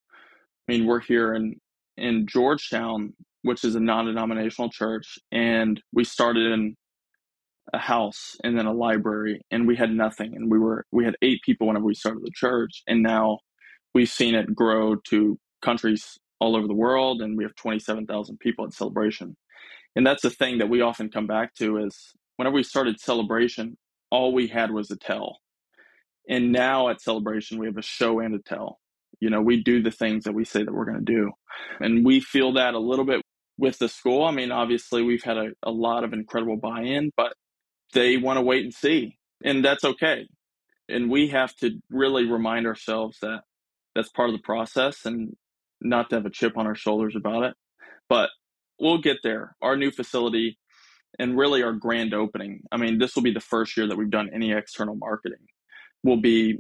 i 0.70 0.72
mean 0.72 0.86
we're 0.88 1.02
here 1.02 1.34
in 1.36 1.56
in 1.98 2.28
georgetown 2.28 3.14
which 3.44 3.64
is 3.66 3.76
a 3.76 3.80
non-denominational 3.82 4.70
church 4.72 5.20
and 5.32 5.82
we 5.94 6.04
started 6.04 6.52
in 6.52 6.76
a 7.74 7.80
house 7.80 8.36
and 8.44 8.58
then 8.58 8.66
a 8.68 8.74
library 8.74 9.42
and 9.52 9.68
we 9.68 9.76
had 9.76 9.92
nothing 9.92 10.36
and 10.36 10.52
we 10.52 10.60
were 10.60 10.86
we 10.92 11.06
had 11.06 11.16
eight 11.22 11.42
people 11.46 11.68
whenever 11.68 11.86
we 11.86 11.96
started 11.96 12.24
the 12.24 12.32
church 12.36 12.84
and 12.88 13.04
now 13.04 13.40
we've 13.96 14.10
seen 14.10 14.36
it 14.36 14.56
grow 14.56 14.98
to 15.10 15.40
countries 15.64 16.20
all 16.42 16.58
over 16.58 16.68
the 16.68 16.76
world 16.76 17.22
and 17.22 17.38
we 17.38 17.46
have 17.46 17.56
27,000 17.58 18.40
people 18.40 18.66
at 18.66 18.74
celebration. 18.74 19.38
And 19.96 20.08
that's 20.08 20.24
the 20.24 20.32
thing 20.32 20.60
that 20.60 20.70
we 20.70 20.82
often 20.82 21.12
come 21.12 21.28
back 21.28 21.56
to 21.56 21.78
is 21.80 22.14
whenever 22.38 22.56
we 22.56 22.64
started 22.64 23.00
celebration 23.00 23.78
all 24.12 24.34
we 24.34 24.48
had 24.48 24.72
was 24.72 24.92
a 24.92 24.98
tell 24.98 25.38
and 26.30 26.52
now 26.52 26.90
at 26.90 27.02
celebration 27.02 27.58
we 27.58 27.66
have 27.66 27.78
a 27.78 27.82
show 27.82 28.20
and 28.20 28.36
a 28.36 28.40
tell 28.40 28.80
you 29.20 29.30
know 29.30 29.42
we 29.42 29.62
do 29.62 29.82
the 29.82 29.92
things 29.92 30.24
that 30.24 30.34
we 30.34 30.46
say 30.46 30.64
that 30.64 30.74
we're 30.74 30.86
going 30.86 31.04
to 31.04 31.14
do 31.14 31.32
and 31.80 32.06
we 32.06 32.20
feel 32.20 32.54
that 32.54 32.74
a 32.74 32.80
little 32.80 33.06
bit 33.06 33.22
with 33.58 33.78
the 33.80 33.90
school 33.90 34.24
i 34.24 34.32
mean 34.32 34.52
obviously 34.52 35.04
we've 35.04 35.24
had 35.24 35.38
a, 35.38 35.50
a 35.64 35.72
lot 35.72 36.04
of 36.04 36.14
incredible 36.14 36.58
buy-in 36.58 37.12
but 37.16 37.34
they 37.94 38.18
want 38.18 38.38
to 38.38 38.42
wait 38.42 38.64
and 38.64 38.74
see, 38.74 39.18
and 39.44 39.64
that's 39.64 39.84
okay. 39.84 40.28
And 40.90 41.10
we 41.10 41.30
have 41.30 41.56
to 41.58 41.80
really 41.90 42.26
remind 42.26 42.68
ourselves 42.68 43.18
that 43.22 43.42
that's 43.96 44.10
part 44.10 44.30
of 44.30 44.36
the 44.36 44.42
process 44.42 45.06
and 45.06 45.36
not 45.82 46.10
to 46.10 46.16
have 46.18 46.26
a 46.26 46.30
chip 46.30 46.58
on 46.58 46.68
our 46.68 46.76
shoulders 46.76 47.16
about 47.16 47.44
it. 47.44 47.54
But 48.10 48.30
we'll 48.80 49.00
get 49.00 49.18
there. 49.24 49.56
Our 49.62 49.78
new 49.78 49.92
facility 49.92 50.58
and 51.20 51.38
really 51.38 51.64
our 51.64 51.74
grand 51.74 52.14
opening. 52.14 52.64
I 52.72 52.78
mean, 52.78 52.98
this 52.98 53.16
will 53.16 53.24
be 53.24 53.34
the 53.34 53.40
first 53.40 53.78
year 53.78 53.88
that 53.88 53.98
we've 53.98 54.10
done 54.10 54.30
any 54.34 54.52
external 54.52 54.96
marketing. 54.96 55.46
Will 56.04 56.20
be, 56.20 56.60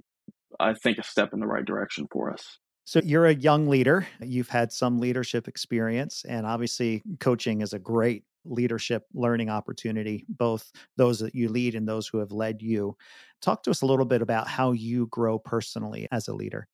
I 0.60 0.74
think, 0.74 0.98
a 0.98 1.04
step 1.04 1.34
in 1.34 1.40
the 1.40 1.48
right 1.48 1.66
direction 1.66 2.08
for 2.12 2.32
us. 2.32 2.60
So 2.86 3.02
you're 3.04 3.28
a 3.28 3.34
young 3.34 3.68
leader. 3.68 4.08
You've 4.22 4.50
had 4.50 4.72
some 4.72 5.00
leadership 5.00 5.48
experience, 5.48 6.26
and 6.28 6.46
obviously, 6.46 7.02
coaching 7.20 7.62
is 7.62 7.74
a 7.74 7.80
great 7.80 8.24
leadership 8.46 9.06
learning 9.14 9.50
opportunity, 9.50 10.26
both 10.28 10.72
those 10.98 11.20
that 11.20 11.34
you 11.34 11.50
lead 11.50 11.76
and 11.76 11.88
those 11.88 12.08
who 12.08 12.18
have 12.18 12.32
led 12.32 12.62
you. 12.62 12.98
Talk 13.42 13.64
to 13.64 13.72
us 13.72 13.82
a 13.82 13.86
little 13.86 14.06
bit 14.06 14.22
about 14.22 14.48
how 14.48 14.74
you 14.74 15.08
grow 15.08 15.40
personally 15.40 16.08
as 16.12 16.28
a 16.28 16.34
leader. 16.34 16.68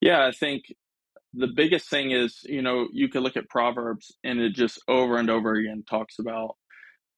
Yeah, 0.00 0.26
I 0.26 0.32
think 0.32 0.64
the 1.34 1.48
biggest 1.48 1.90
thing 1.90 2.12
is, 2.12 2.40
you 2.44 2.62
know, 2.62 2.88
you 2.92 3.08
can 3.08 3.22
look 3.22 3.36
at 3.36 3.48
Proverbs 3.48 4.16
and 4.24 4.40
it 4.40 4.54
just 4.54 4.82
over 4.88 5.18
and 5.18 5.28
over 5.28 5.54
again 5.54 5.84
talks 5.88 6.18
about 6.18 6.56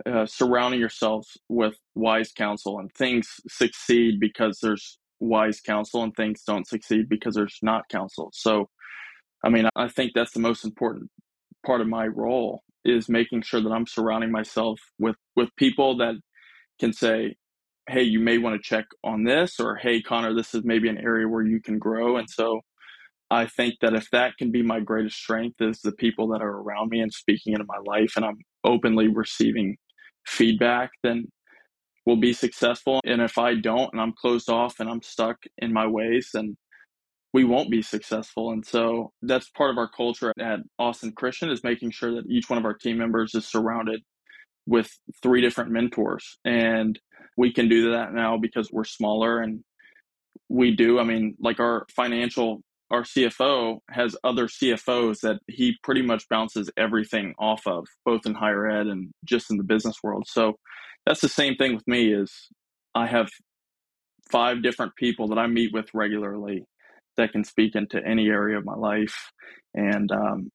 uh, 0.06 0.26
surrounding 0.26 0.80
yourselves 0.80 1.38
with 1.48 1.74
wise 1.94 2.32
counsel 2.32 2.78
and 2.78 2.90
things 2.94 3.28
succeed 3.48 4.20
because 4.20 4.58
there's 4.62 4.98
wise 5.20 5.60
counsel 5.60 6.02
and 6.02 6.14
things 6.16 6.42
don't 6.46 6.66
succeed 6.66 7.08
because 7.08 7.34
there's 7.34 7.58
not 7.62 7.88
counsel. 7.88 8.30
So, 8.34 8.68
I 9.44 9.48
mean, 9.50 9.68
I 9.76 9.88
think 9.88 10.12
that's 10.14 10.32
the 10.32 10.40
most 10.40 10.64
important 10.64 11.10
part 11.66 11.80
of 11.80 11.88
my 11.88 12.06
role 12.06 12.62
is 12.84 13.08
making 13.08 13.42
sure 13.42 13.60
that 13.62 13.70
I'm 13.72 13.86
surrounding 13.86 14.30
myself 14.32 14.80
with 14.98 15.16
with 15.36 15.50
people 15.56 15.98
that 15.98 16.14
can 16.80 16.92
say, 16.92 17.36
"Hey, 17.88 18.02
you 18.02 18.20
may 18.20 18.38
want 18.38 18.56
to 18.56 18.68
check 18.68 18.86
on 19.04 19.24
this," 19.24 19.60
or 19.60 19.76
"Hey, 19.76 20.02
Connor, 20.02 20.34
this 20.34 20.54
is 20.54 20.64
maybe 20.64 20.88
an 20.88 20.98
area 20.98 21.28
where 21.28 21.46
you 21.46 21.60
can 21.60 21.78
grow." 21.78 22.16
And 22.18 22.28
so, 22.30 22.62
I 23.30 23.46
think 23.46 23.76
that 23.82 23.94
if 23.94 24.10
that 24.12 24.36
can 24.38 24.50
be 24.52 24.62
my 24.62 24.80
greatest 24.80 25.16
strength, 25.16 25.60
is 25.60 25.80
the 25.82 25.92
people 25.92 26.28
that 26.28 26.42
are 26.42 26.58
around 26.62 26.90
me 26.90 27.00
and 27.00 27.12
speaking 27.12 27.52
into 27.54 27.66
my 27.66 27.78
life, 27.86 28.14
and 28.16 28.24
I'm 28.24 28.38
openly 28.64 29.08
receiving 29.08 29.76
feedback, 30.30 30.90
then 31.02 31.26
we'll 32.06 32.16
be 32.16 32.32
successful. 32.32 33.00
And 33.04 33.20
if 33.20 33.38
I 33.38 33.54
don't, 33.54 33.92
and 33.92 34.00
I'm 34.00 34.14
closed 34.18 34.48
off 34.48 34.80
and 34.80 34.88
I'm 34.88 35.02
stuck 35.02 35.36
in 35.58 35.72
my 35.72 35.86
ways, 35.86 36.30
then 36.32 36.56
we 37.32 37.44
won't 37.44 37.70
be 37.70 37.82
successful. 37.82 38.50
And 38.50 38.64
so 38.66 39.12
that's 39.22 39.48
part 39.50 39.70
of 39.70 39.78
our 39.78 39.88
culture 39.88 40.32
at 40.40 40.60
Austin 40.78 41.12
Christian 41.12 41.50
is 41.50 41.62
making 41.62 41.92
sure 41.92 42.14
that 42.16 42.28
each 42.28 42.50
one 42.50 42.58
of 42.58 42.64
our 42.64 42.74
team 42.74 42.98
members 42.98 43.34
is 43.34 43.46
surrounded 43.46 44.00
with 44.66 44.90
three 45.22 45.40
different 45.40 45.70
mentors. 45.70 46.38
And 46.44 46.98
we 47.36 47.52
can 47.52 47.68
do 47.68 47.92
that 47.92 48.12
now 48.12 48.38
because 48.38 48.70
we're 48.72 48.84
smaller 48.84 49.40
and 49.40 49.62
we 50.48 50.74
do. 50.74 50.98
I 50.98 51.04
mean, 51.04 51.36
like 51.40 51.60
our 51.60 51.86
financial, 51.94 52.62
our 52.90 53.02
CFO 53.02 53.78
has 53.90 54.16
other 54.24 54.46
CFOs 54.46 55.20
that 55.20 55.38
he 55.46 55.76
pretty 55.82 56.02
much 56.02 56.28
bounces 56.28 56.70
everything 56.76 57.34
off 57.38 57.66
of, 57.66 57.86
both 58.04 58.22
in 58.26 58.34
higher 58.34 58.68
ed 58.68 58.86
and 58.86 59.10
just 59.24 59.50
in 59.50 59.56
the 59.56 59.64
business 59.64 59.96
world. 60.02 60.24
So 60.26 60.54
that's 61.06 61.20
the 61.20 61.28
same 61.28 61.56
thing 61.56 61.74
with 61.74 61.86
me. 61.86 62.12
Is 62.12 62.32
I 62.94 63.06
have 63.06 63.28
five 64.30 64.62
different 64.62 64.96
people 64.96 65.28
that 65.28 65.38
I 65.38 65.46
meet 65.46 65.72
with 65.72 65.86
regularly 65.94 66.64
that 67.16 67.32
can 67.32 67.44
speak 67.44 67.74
into 67.74 68.04
any 68.04 68.28
area 68.28 68.58
of 68.58 68.64
my 68.64 68.74
life, 68.74 69.16
and 69.74 70.10
um, 70.10 70.50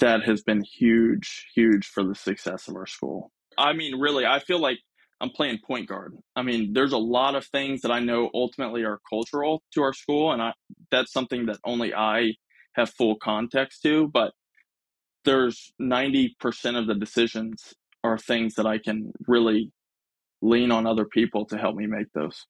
that 0.00 0.22
has 0.22 0.42
been 0.42 0.62
huge, 0.62 1.46
huge 1.54 1.86
for 1.86 2.04
the 2.04 2.14
success 2.14 2.68
of 2.68 2.76
our 2.76 2.86
school. 2.86 3.30
I 3.58 3.72
mean, 3.72 3.98
really, 3.98 4.26
I 4.26 4.38
feel 4.38 4.60
like 4.60 4.78
I'm 5.20 5.30
playing 5.30 5.58
point 5.66 5.88
guard. 5.88 6.16
I 6.34 6.42
mean, 6.42 6.72
there's 6.72 6.92
a 6.92 6.98
lot 6.98 7.34
of 7.34 7.44
things 7.46 7.82
that 7.82 7.90
I 7.90 8.00
know 8.00 8.30
ultimately 8.32 8.84
are 8.84 9.00
cultural 9.08 9.62
to 9.74 9.82
our 9.82 9.92
school, 9.92 10.32
and 10.32 10.40
I, 10.40 10.52
that's 10.90 11.12
something 11.12 11.46
that 11.46 11.58
only 11.64 11.94
I 11.94 12.34
have 12.72 12.90
full 12.90 13.16
context 13.16 13.82
to. 13.82 14.08
But 14.08 14.32
there's 15.24 15.72
90% 15.80 16.78
of 16.78 16.86
the 16.86 16.94
decisions 16.94 17.74
are 18.02 18.18
things 18.18 18.54
that 18.54 18.66
I 18.66 18.78
can 18.78 19.12
really 19.26 19.72
lean 20.40 20.70
on 20.70 20.86
other 20.86 21.04
people 21.04 21.44
to 21.46 21.58
help 21.58 21.76
me 21.76 21.86
make 21.86 22.12
those. 22.14 22.46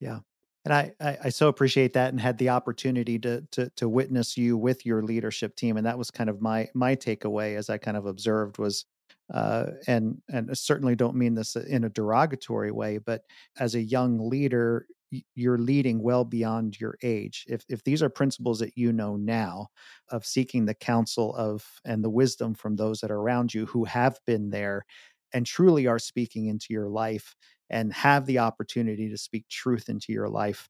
Yeah. 0.00 0.18
And 0.64 0.72
I, 0.72 0.92
I, 1.00 1.18
I 1.24 1.28
so 1.30 1.48
appreciate 1.48 1.94
that 1.94 2.10
and 2.10 2.20
had 2.20 2.38
the 2.38 2.50
opportunity 2.50 3.18
to 3.20 3.42
to 3.52 3.70
to 3.70 3.88
witness 3.88 4.36
you 4.36 4.56
with 4.56 4.86
your 4.86 5.02
leadership 5.02 5.56
team. 5.56 5.76
And 5.76 5.86
that 5.86 5.98
was 5.98 6.10
kind 6.10 6.30
of 6.30 6.40
my 6.40 6.68
my 6.74 6.94
takeaway 6.94 7.56
as 7.56 7.68
I 7.68 7.78
kind 7.78 7.96
of 7.96 8.06
observed 8.06 8.58
was 8.58 8.84
uh, 9.32 9.66
and 9.86 10.20
and 10.28 10.50
I 10.50 10.54
certainly 10.54 10.96
don't 10.96 11.16
mean 11.16 11.34
this 11.34 11.56
in 11.56 11.84
a 11.84 11.88
derogatory 11.90 12.70
way, 12.70 12.98
but 12.98 13.22
as 13.58 13.74
a 13.74 13.82
young 13.82 14.28
leader, 14.28 14.86
you're 15.34 15.58
leading 15.58 16.02
well 16.02 16.24
beyond 16.24 16.80
your 16.80 16.96
age. 17.02 17.44
If 17.48 17.64
if 17.68 17.84
these 17.84 18.02
are 18.02 18.08
principles 18.08 18.58
that 18.60 18.76
you 18.76 18.92
know 18.92 19.16
now 19.16 19.68
of 20.10 20.24
seeking 20.26 20.64
the 20.66 20.74
counsel 20.74 21.34
of 21.36 21.64
and 21.84 22.02
the 22.02 22.10
wisdom 22.10 22.54
from 22.54 22.76
those 22.76 23.00
that 23.00 23.10
are 23.10 23.20
around 23.20 23.54
you 23.54 23.66
who 23.66 23.84
have 23.84 24.18
been 24.26 24.50
there 24.50 24.84
and 25.32 25.46
truly 25.46 25.86
are 25.86 25.98
speaking 25.98 26.46
into 26.46 26.66
your 26.70 26.88
life 26.88 27.34
and 27.70 27.92
have 27.92 28.26
the 28.26 28.38
opportunity 28.38 29.08
to 29.08 29.16
speak 29.16 29.48
truth 29.48 29.88
into 29.88 30.12
your 30.12 30.28
life, 30.28 30.68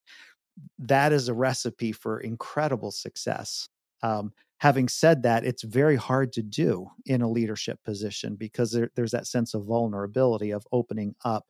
that 0.79 1.11
is 1.11 1.27
a 1.27 1.33
recipe 1.33 1.91
for 1.91 2.19
incredible 2.19 2.91
success. 2.91 3.67
Um, 4.01 4.33
having 4.63 4.87
said 4.87 5.23
that, 5.23 5.43
it's 5.43 5.61
very 5.61 5.97
hard 5.97 6.31
to 6.31 6.41
do 6.41 6.87
in 7.05 7.21
a 7.21 7.29
leadership 7.29 7.83
position 7.83 8.35
because 8.35 8.71
there, 8.71 8.89
there's 8.95 9.11
that 9.11 9.27
sense 9.27 9.53
of 9.53 9.65
vulnerability 9.65 10.51
of 10.51 10.65
opening 10.71 11.13
up, 11.25 11.45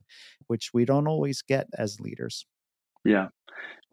which 0.48 0.72
we 0.74 0.84
don't 0.84 1.06
always 1.06 1.44
get 1.44 1.68
as 1.78 2.00
leaders. 2.00 2.48
Yeah. 3.06 3.28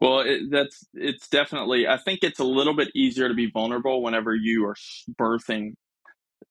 Well, 0.01 0.21
it, 0.21 0.51
that's 0.51 0.87
it's 0.95 1.29
definitely. 1.29 1.87
I 1.87 1.99
think 1.99 2.21
it's 2.23 2.39
a 2.39 2.45
little 2.45 2.75
bit 2.75 2.89
easier 2.95 3.29
to 3.29 3.35
be 3.35 3.51
vulnerable 3.51 4.03
whenever 4.03 4.35
you 4.35 4.65
are 4.65 4.77
birthing 5.21 5.75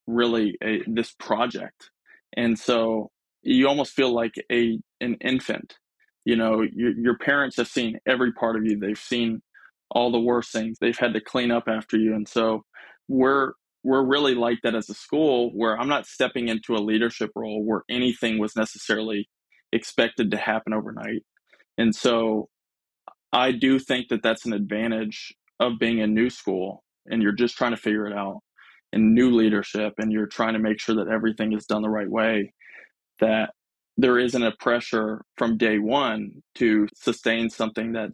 really 0.06 0.56
a, 0.64 0.84
this 0.86 1.16
project, 1.18 1.90
and 2.38 2.60
so 2.60 3.10
you 3.42 3.68
almost 3.68 3.94
feel 3.94 4.14
like 4.14 4.36
a 4.52 4.78
an 5.02 5.16
infant. 5.22 5.80
You 6.24 6.36
know, 6.36 6.62
your 6.62 6.92
your 6.92 7.18
parents 7.18 7.58
have 7.58 7.68
seen 7.68 7.98
every 8.08 8.32
part 8.32 8.58
of 8.58 8.64
you. 8.64 8.78
They've 8.78 8.96
seen 8.96 9.42
all 9.92 10.12
the 10.12 10.20
worst 10.20 10.52
things. 10.52 10.78
They've 10.80 10.98
had 10.98 11.14
to 11.14 11.22
clean 11.22 11.52
up 11.52 11.64
after 11.68 11.98
you, 11.98 12.16
and 12.16 12.28
so 12.28 12.64
we're 13.08 13.54
we're 13.84 14.06
really 14.06 14.36
like 14.36 14.60
that 14.64 14.76
as 14.76 14.90
a 14.90 14.94
school 14.94 15.52
where 15.56 15.78
I'm 15.78 15.88
not 15.88 16.06
stepping 16.06 16.50
into 16.50 16.76
a 16.76 16.80
leadership 16.84 17.32
role 17.36 17.64
where 17.64 17.84
anything 17.90 18.38
was 18.38 18.56
necessarily 18.56 19.30
expected 19.72 20.32
to 20.32 20.38
happen 20.38 20.74
overnight. 20.74 21.24
And 21.78 21.96
so 21.96 22.50
I 23.32 23.52
do 23.52 23.80
think 23.80 24.10
that 24.10 24.24
that's 24.24 24.46
an 24.46 24.54
advantage 24.54 25.34
of 25.60 25.80
being 25.80 26.02
a 26.02 26.08
new 26.08 26.30
school 26.30 26.84
and 27.08 27.22
you're 27.22 27.32
just 27.32 27.58
trying 27.58 27.72
to 27.72 27.78
figure 27.78 28.08
it 28.08 28.14
out 28.14 28.42
and 28.92 29.14
new 29.14 29.32
leadership 29.32 29.94
and 29.98 30.12
you're 30.12 30.28
trying 30.28 30.54
to 30.54 30.60
make 30.60 30.80
sure 30.80 30.96
that 30.96 31.08
everything 31.08 31.54
is 31.54 31.66
done 31.66 31.82
the 31.82 31.90
right 31.90 32.10
way 32.10 32.54
that 33.20 33.52
there 33.98 34.18
isn't 34.18 34.44
a 34.44 34.56
pressure 34.60 35.24
from 35.38 35.58
day 35.58 35.78
one 35.78 36.32
to 36.56 36.88
sustain 36.96 37.50
something 37.50 37.94
that 37.94 38.10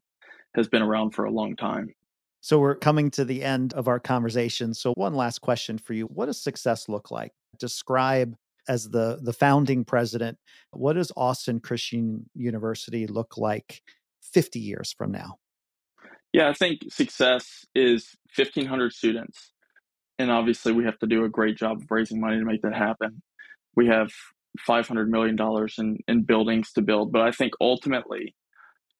has 0.55 0.67
been 0.67 0.81
around 0.81 1.11
for 1.11 1.25
a 1.25 1.31
long 1.31 1.55
time. 1.55 1.93
So 2.41 2.59
we're 2.59 2.75
coming 2.75 3.09
to 3.11 3.25
the 3.25 3.43
end 3.43 3.73
of 3.73 3.87
our 3.87 3.99
conversation. 3.99 4.73
So 4.73 4.93
one 4.93 5.15
last 5.15 5.39
question 5.39 5.77
for 5.77 5.93
you. 5.93 6.05
What 6.05 6.27
does 6.27 6.41
success 6.41 6.87
look 6.87 7.09
like? 7.11 7.31
Describe 7.59 8.35
as 8.67 8.89
the 8.89 9.19
the 9.21 9.33
founding 9.33 9.83
president, 9.83 10.37
what 10.71 10.93
does 10.93 11.11
Austin 11.15 11.59
Christian 11.59 12.29
University 12.35 13.07
look 13.07 13.37
like 13.37 13.81
50 14.21 14.59
years 14.59 14.93
from 14.97 15.11
now? 15.11 15.37
Yeah, 16.33 16.49
I 16.49 16.53
think 16.53 16.81
success 16.89 17.65
is 17.73 18.15
1500 18.35 18.91
students. 18.91 19.51
And 20.19 20.31
obviously 20.31 20.71
we 20.73 20.83
have 20.83 20.99
to 20.99 21.07
do 21.07 21.23
a 21.23 21.29
great 21.29 21.57
job 21.57 21.77
of 21.81 21.89
raising 21.89 22.19
money 22.19 22.37
to 22.37 22.45
make 22.45 22.61
that 22.61 22.75
happen. 22.75 23.21
We 23.75 23.87
have 23.87 24.11
$500 24.67 25.07
million 25.07 25.37
in, 25.77 25.97
in 26.07 26.23
buildings 26.23 26.71
to 26.73 26.81
build. 26.81 27.11
But 27.11 27.21
I 27.21 27.31
think 27.31 27.53
ultimately, 27.61 28.35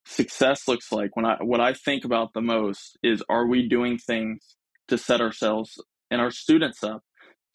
success 0.06 0.68
looks 0.68 0.92
like 0.92 1.16
when 1.16 1.26
I 1.26 1.38
what 1.42 1.60
I 1.60 1.74
think 1.74 2.06
about 2.06 2.34
the 2.34 2.42
most 2.42 2.98
is 3.04 3.24
are 3.30 3.48
we 3.48 3.68
doing 3.68 3.98
things 3.98 4.56
to 4.88 4.98
set 4.98 5.22
ourselves 5.22 5.82
and 6.12 6.22
our 6.22 6.32
students 6.32 6.84
up 6.84 7.02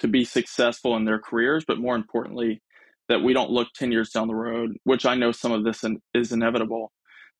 to 0.00 0.08
be 0.08 0.24
successful 0.24 0.96
in 0.96 1.04
their 1.04 1.18
careers, 1.18 1.64
but 1.66 1.78
more 1.78 1.94
importantly, 1.94 2.62
that 3.08 3.22
we 3.22 3.32
don't 3.32 3.50
look 3.50 3.68
10 3.74 3.92
years 3.92 4.10
down 4.10 4.28
the 4.28 4.34
road, 4.34 4.76
which 4.84 5.04
I 5.04 5.14
know 5.14 5.30
some 5.30 5.52
of 5.52 5.64
this 5.64 5.84
is 6.14 6.32
inevitable, 6.32 6.90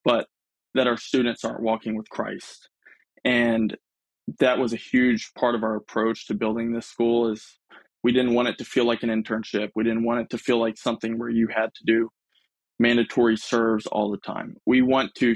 but 0.04 0.26
that 0.74 0.86
our 0.86 0.96
students 0.96 1.44
aren't 1.44 1.62
walking 1.62 1.96
with 1.96 2.08
Christ. 2.10 2.68
And 3.24 3.76
that 4.38 4.58
was 4.58 4.72
a 4.72 4.76
huge 4.76 5.32
part 5.36 5.54
of 5.54 5.64
our 5.64 5.74
approach 5.74 6.26
to 6.26 6.34
building 6.34 6.72
this 6.72 6.86
school 6.86 7.32
is 7.32 7.58
we 8.02 8.12
didn't 8.12 8.34
want 8.34 8.48
it 8.48 8.58
to 8.58 8.64
feel 8.64 8.84
like 8.84 9.02
an 9.02 9.10
internship. 9.10 9.70
We 9.74 9.84
didn't 9.84 10.04
want 10.04 10.20
it 10.20 10.30
to 10.30 10.38
feel 10.38 10.60
like 10.60 10.76
something 10.78 11.18
where 11.18 11.30
you 11.30 11.48
had 11.48 11.70
to 11.74 11.84
do 11.84 12.10
mandatory 12.80 13.36
serves 13.36 13.86
all 13.86 14.10
the 14.10 14.16
time. 14.16 14.56
We 14.66 14.80
want 14.80 15.14
to 15.16 15.34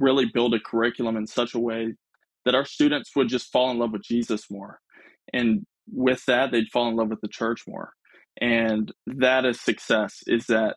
really 0.00 0.24
build 0.32 0.54
a 0.54 0.60
curriculum 0.60 1.16
in 1.16 1.26
such 1.26 1.54
a 1.54 1.60
way 1.60 1.92
that 2.46 2.54
our 2.54 2.64
students 2.64 3.14
would 3.14 3.28
just 3.28 3.52
fall 3.52 3.70
in 3.70 3.78
love 3.78 3.92
with 3.92 4.02
Jesus 4.02 4.50
more. 4.50 4.80
And 5.32 5.66
with 5.92 6.24
that, 6.26 6.50
they'd 6.50 6.70
fall 6.72 6.88
in 6.88 6.96
love 6.96 7.08
with 7.08 7.20
the 7.20 7.28
church 7.28 7.64
more. 7.68 7.92
And 8.40 8.90
that 9.06 9.44
is 9.44 9.60
success 9.60 10.20
is 10.26 10.46
that 10.46 10.76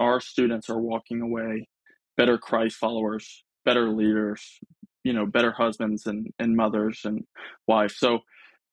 our 0.00 0.20
students 0.20 0.68
are 0.68 0.80
walking 0.80 1.20
away 1.20 1.68
better 2.16 2.36
Christ 2.36 2.76
followers, 2.76 3.44
better 3.64 3.90
leaders, 3.90 4.58
you 5.04 5.12
know, 5.12 5.26
better 5.26 5.52
husbands 5.52 6.06
and, 6.06 6.28
and 6.38 6.56
mothers 6.56 7.02
and 7.04 7.24
wives. 7.68 7.96
So 7.96 8.20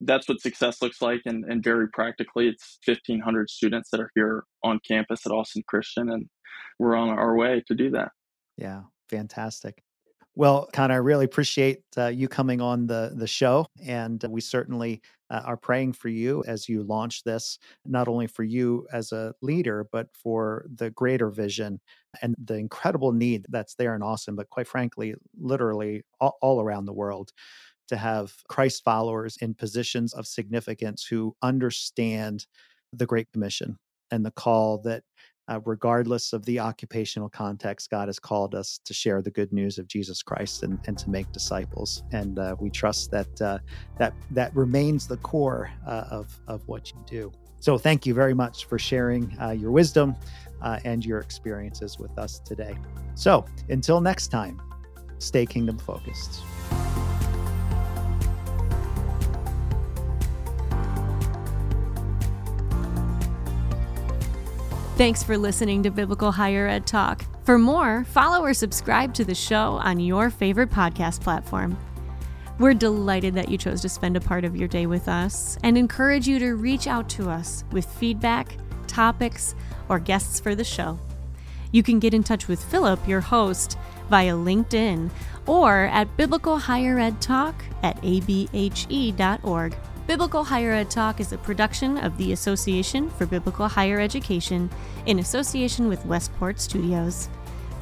that's 0.01 0.29
what 0.29 0.41
success 0.41 0.81
looks 0.81 1.01
like. 1.01 1.21
And, 1.25 1.45
and 1.45 1.63
very 1.63 1.89
practically, 1.89 2.47
it's 2.47 2.79
1,500 2.85 3.49
students 3.49 3.89
that 3.91 3.99
are 3.99 4.11
here 4.15 4.43
on 4.63 4.79
campus 4.87 5.25
at 5.25 5.31
Austin 5.31 5.63
Christian, 5.67 6.09
and 6.09 6.27
we're 6.79 6.95
on 6.95 7.09
our 7.09 7.35
way 7.35 7.63
to 7.67 7.75
do 7.75 7.89
that. 7.91 8.11
Yeah, 8.57 8.83
fantastic. 9.09 9.83
Well, 10.35 10.69
Connor, 10.71 10.93
I 10.93 10.97
really 10.97 11.25
appreciate 11.25 11.81
uh, 11.97 12.07
you 12.07 12.27
coming 12.27 12.61
on 12.61 12.85
the 12.85 13.11
the 13.15 13.25
show, 13.25 13.65
and 13.83 14.23
we 14.29 14.39
certainly 14.39 15.01
uh, 15.31 15.41
are 15.43 15.57
praying 15.57 15.93
for 15.93 16.09
you 16.09 16.43
as 16.45 16.69
you 16.69 16.83
launch 16.83 17.23
this. 17.23 17.57
Not 17.85 18.07
only 18.07 18.27
for 18.27 18.43
you 18.43 18.85
as 18.93 19.11
a 19.11 19.33
leader, 19.41 19.87
but 19.91 20.09
for 20.13 20.67
the 20.75 20.91
greater 20.91 21.31
vision 21.31 21.79
and 22.21 22.35
the 22.37 22.53
incredible 22.53 23.11
need 23.11 23.47
that's 23.49 23.73
there 23.75 23.95
in 23.95 24.03
Austin, 24.03 24.35
but 24.35 24.49
quite 24.51 24.67
frankly, 24.67 25.15
literally 25.39 26.03
all, 26.19 26.37
all 26.41 26.61
around 26.61 26.85
the 26.85 26.93
world 26.93 27.31
to 27.87 27.97
have 27.97 28.33
Christ 28.47 28.83
followers 28.83 29.37
in 29.37 29.53
positions 29.53 30.13
of 30.13 30.27
significance 30.27 31.05
who 31.05 31.35
understand 31.41 32.45
the 32.93 33.05
Great 33.05 33.31
Commission 33.31 33.77
and 34.11 34.25
the 34.25 34.31
call 34.31 34.77
that, 34.79 35.03
uh, 35.49 35.59
regardless 35.65 36.33
of 36.33 36.43
the 36.45 36.59
occupational 36.59 37.29
context, 37.29 37.89
God 37.89 38.09
has 38.09 38.19
called 38.19 38.53
us 38.53 38.79
to 38.85 38.93
share 38.93 39.21
the 39.21 39.31
good 39.31 39.53
news 39.53 39.77
of 39.77 39.87
Jesus 39.87 40.21
Christ 40.21 40.63
and, 40.63 40.79
and 40.87 40.97
to 40.97 41.09
make 41.09 41.31
disciples. 41.31 42.03
And 42.11 42.37
uh, 42.37 42.55
we 42.59 42.69
trust 42.69 43.11
that 43.11 43.41
uh, 43.41 43.59
that 43.97 44.13
that 44.31 44.55
remains 44.55 45.07
the 45.07 45.17
core 45.17 45.71
uh, 45.85 46.05
of 46.11 46.37
of 46.47 46.67
what 46.67 46.91
you 46.91 46.97
do. 47.05 47.31
So, 47.59 47.77
thank 47.77 48.05
you 48.05 48.13
very 48.13 48.33
much 48.33 48.65
for 48.65 48.77
sharing 48.77 49.35
uh, 49.41 49.51
your 49.51 49.71
wisdom 49.71 50.15
uh, 50.61 50.79
and 50.83 51.05
your 51.05 51.19
experiences 51.19 51.97
with 51.97 52.17
us 52.17 52.39
today. 52.39 52.77
So, 53.15 53.45
until 53.69 54.01
next 54.01 54.27
time, 54.27 54.61
stay 55.19 55.45
kingdom 55.45 55.77
focused. 55.77 56.41
Thanks 64.97 65.21
for 65.21 65.37
listening 65.37 65.83
to 65.83 65.91
Biblical 65.91 66.31
Higher 66.31 66.67
Ed 66.67 66.87
Talk. 66.87 67.23
For 67.45 67.59
more, 67.59 68.03
follow 68.05 68.43
or 68.43 68.55
subscribe 68.55 69.13
to 69.13 69.23
the 69.23 69.35
show 69.35 69.73
on 69.73 69.99
your 69.99 70.31
favorite 70.31 70.71
podcast 70.71 71.21
platform. 71.21 71.77
We're 72.57 72.73
delighted 72.73 73.35
that 73.35 73.49
you 73.49 73.59
chose 73.59 73.79
to 73.81 73.89
spend 73.89 74.17
a 74.17 74.21
part 74.21 74.43
of 74.43 74.55
your 74.55 74.67
day 74.67 74.87
with 74.87 75.07
us 75.07 75.59
and 75.61 75.77
encourage 75.77 76.27
you 76.27 76.39
to 76.39 76.55
reach 76.55 76.87
out 76.87 77.09
to 77.09 77.29
us 77.29 77.63
with 77.71 77.85
feedback, 77.85 78.57
topics, 78.87 79.53
or 79.87 79.99
guests 79.99 80.39
for 80.39 80.55
the 80.55 80.63
show. 80.63 80.99
You 81.71 81.83
can 81.83 81.99
get 81.99 82.15
in 82.15 82.23
touch 82.23 82.47
with 82.47 82.63
Philip, 82.63 83.07
your 83.07 83.21
host, 83.21 83.77
via 84.09 84.33
LinkedIn 84.33 85.11
or 85.45 85.85
at 85.93 86.17
Biblical 86.17 86.57
Higher 86.57 86.97
Ed 86.97 87.21
Talk 87.21 87.63
at 87.83 88.01
abhe.org. 88.01 89.75
Biblical 90.07 90.45
Higher 90.45 90.71
Ed 90.71 90.89
Talk 90.89 91.19
is 91.19 91.33
a 91.33 91.37
production 91.37 91.97
of 91.97 92.17
the 92.17 92.31
Association 92.31 93.09
for 93.09 93.25
Biblical 93.25 93.67
Higher 93.67 93.99
Education 93.99 94.69
in 95.05 95.19
association 95.19 95.89
with 95.89 96.05
Westport 96.05 96.61
Studios. 96.61 97.27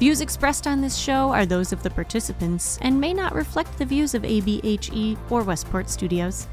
Views 0.00 0.20
expressed 0.20 0.66
on 0.66 0.80
this 0.80 0.96
show 0.96 1.30
are 1.30 1.46
those 1.46 1.72
of 1.72 1.84
the 1.84 1.90
participants 1.90 2.80
and 2.82 3.00
may 3.00 3.14
not 3.14 3.32
reflect 3.32 3.78
the 3.78 3.84
views 3.84 4.12
of 4.12 4.22
ABHE 4.22 5.16
or 5.30 5.44
Westport 5.44 5.88
Studios. 5.88 6.48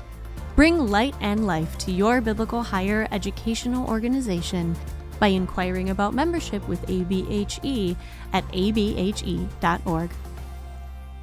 Bring 0.56 0.78
light 0.78 1.16
and 1.22 1.48
life 1.48 1.76
to 1.80 1.92
your 1.92 2.22
biblical 2.22 2.62
higher 2.62 3.08
educational 3.12 3.90
organization 3.90 4.76
by 5.20 5.30
inquiring 5.30 5.90
about 5.90 6.14
membership 6.14 6.68
with 6.68 6.86
ABHE 6.86 7.98
at 8.32 8.48
abhe.org. 8.50 10.12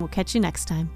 We'll 0.00 0.08
catch 0.08 0.34
you 0.34 0.40
next 0.40 0.64
time. 0.64 0.90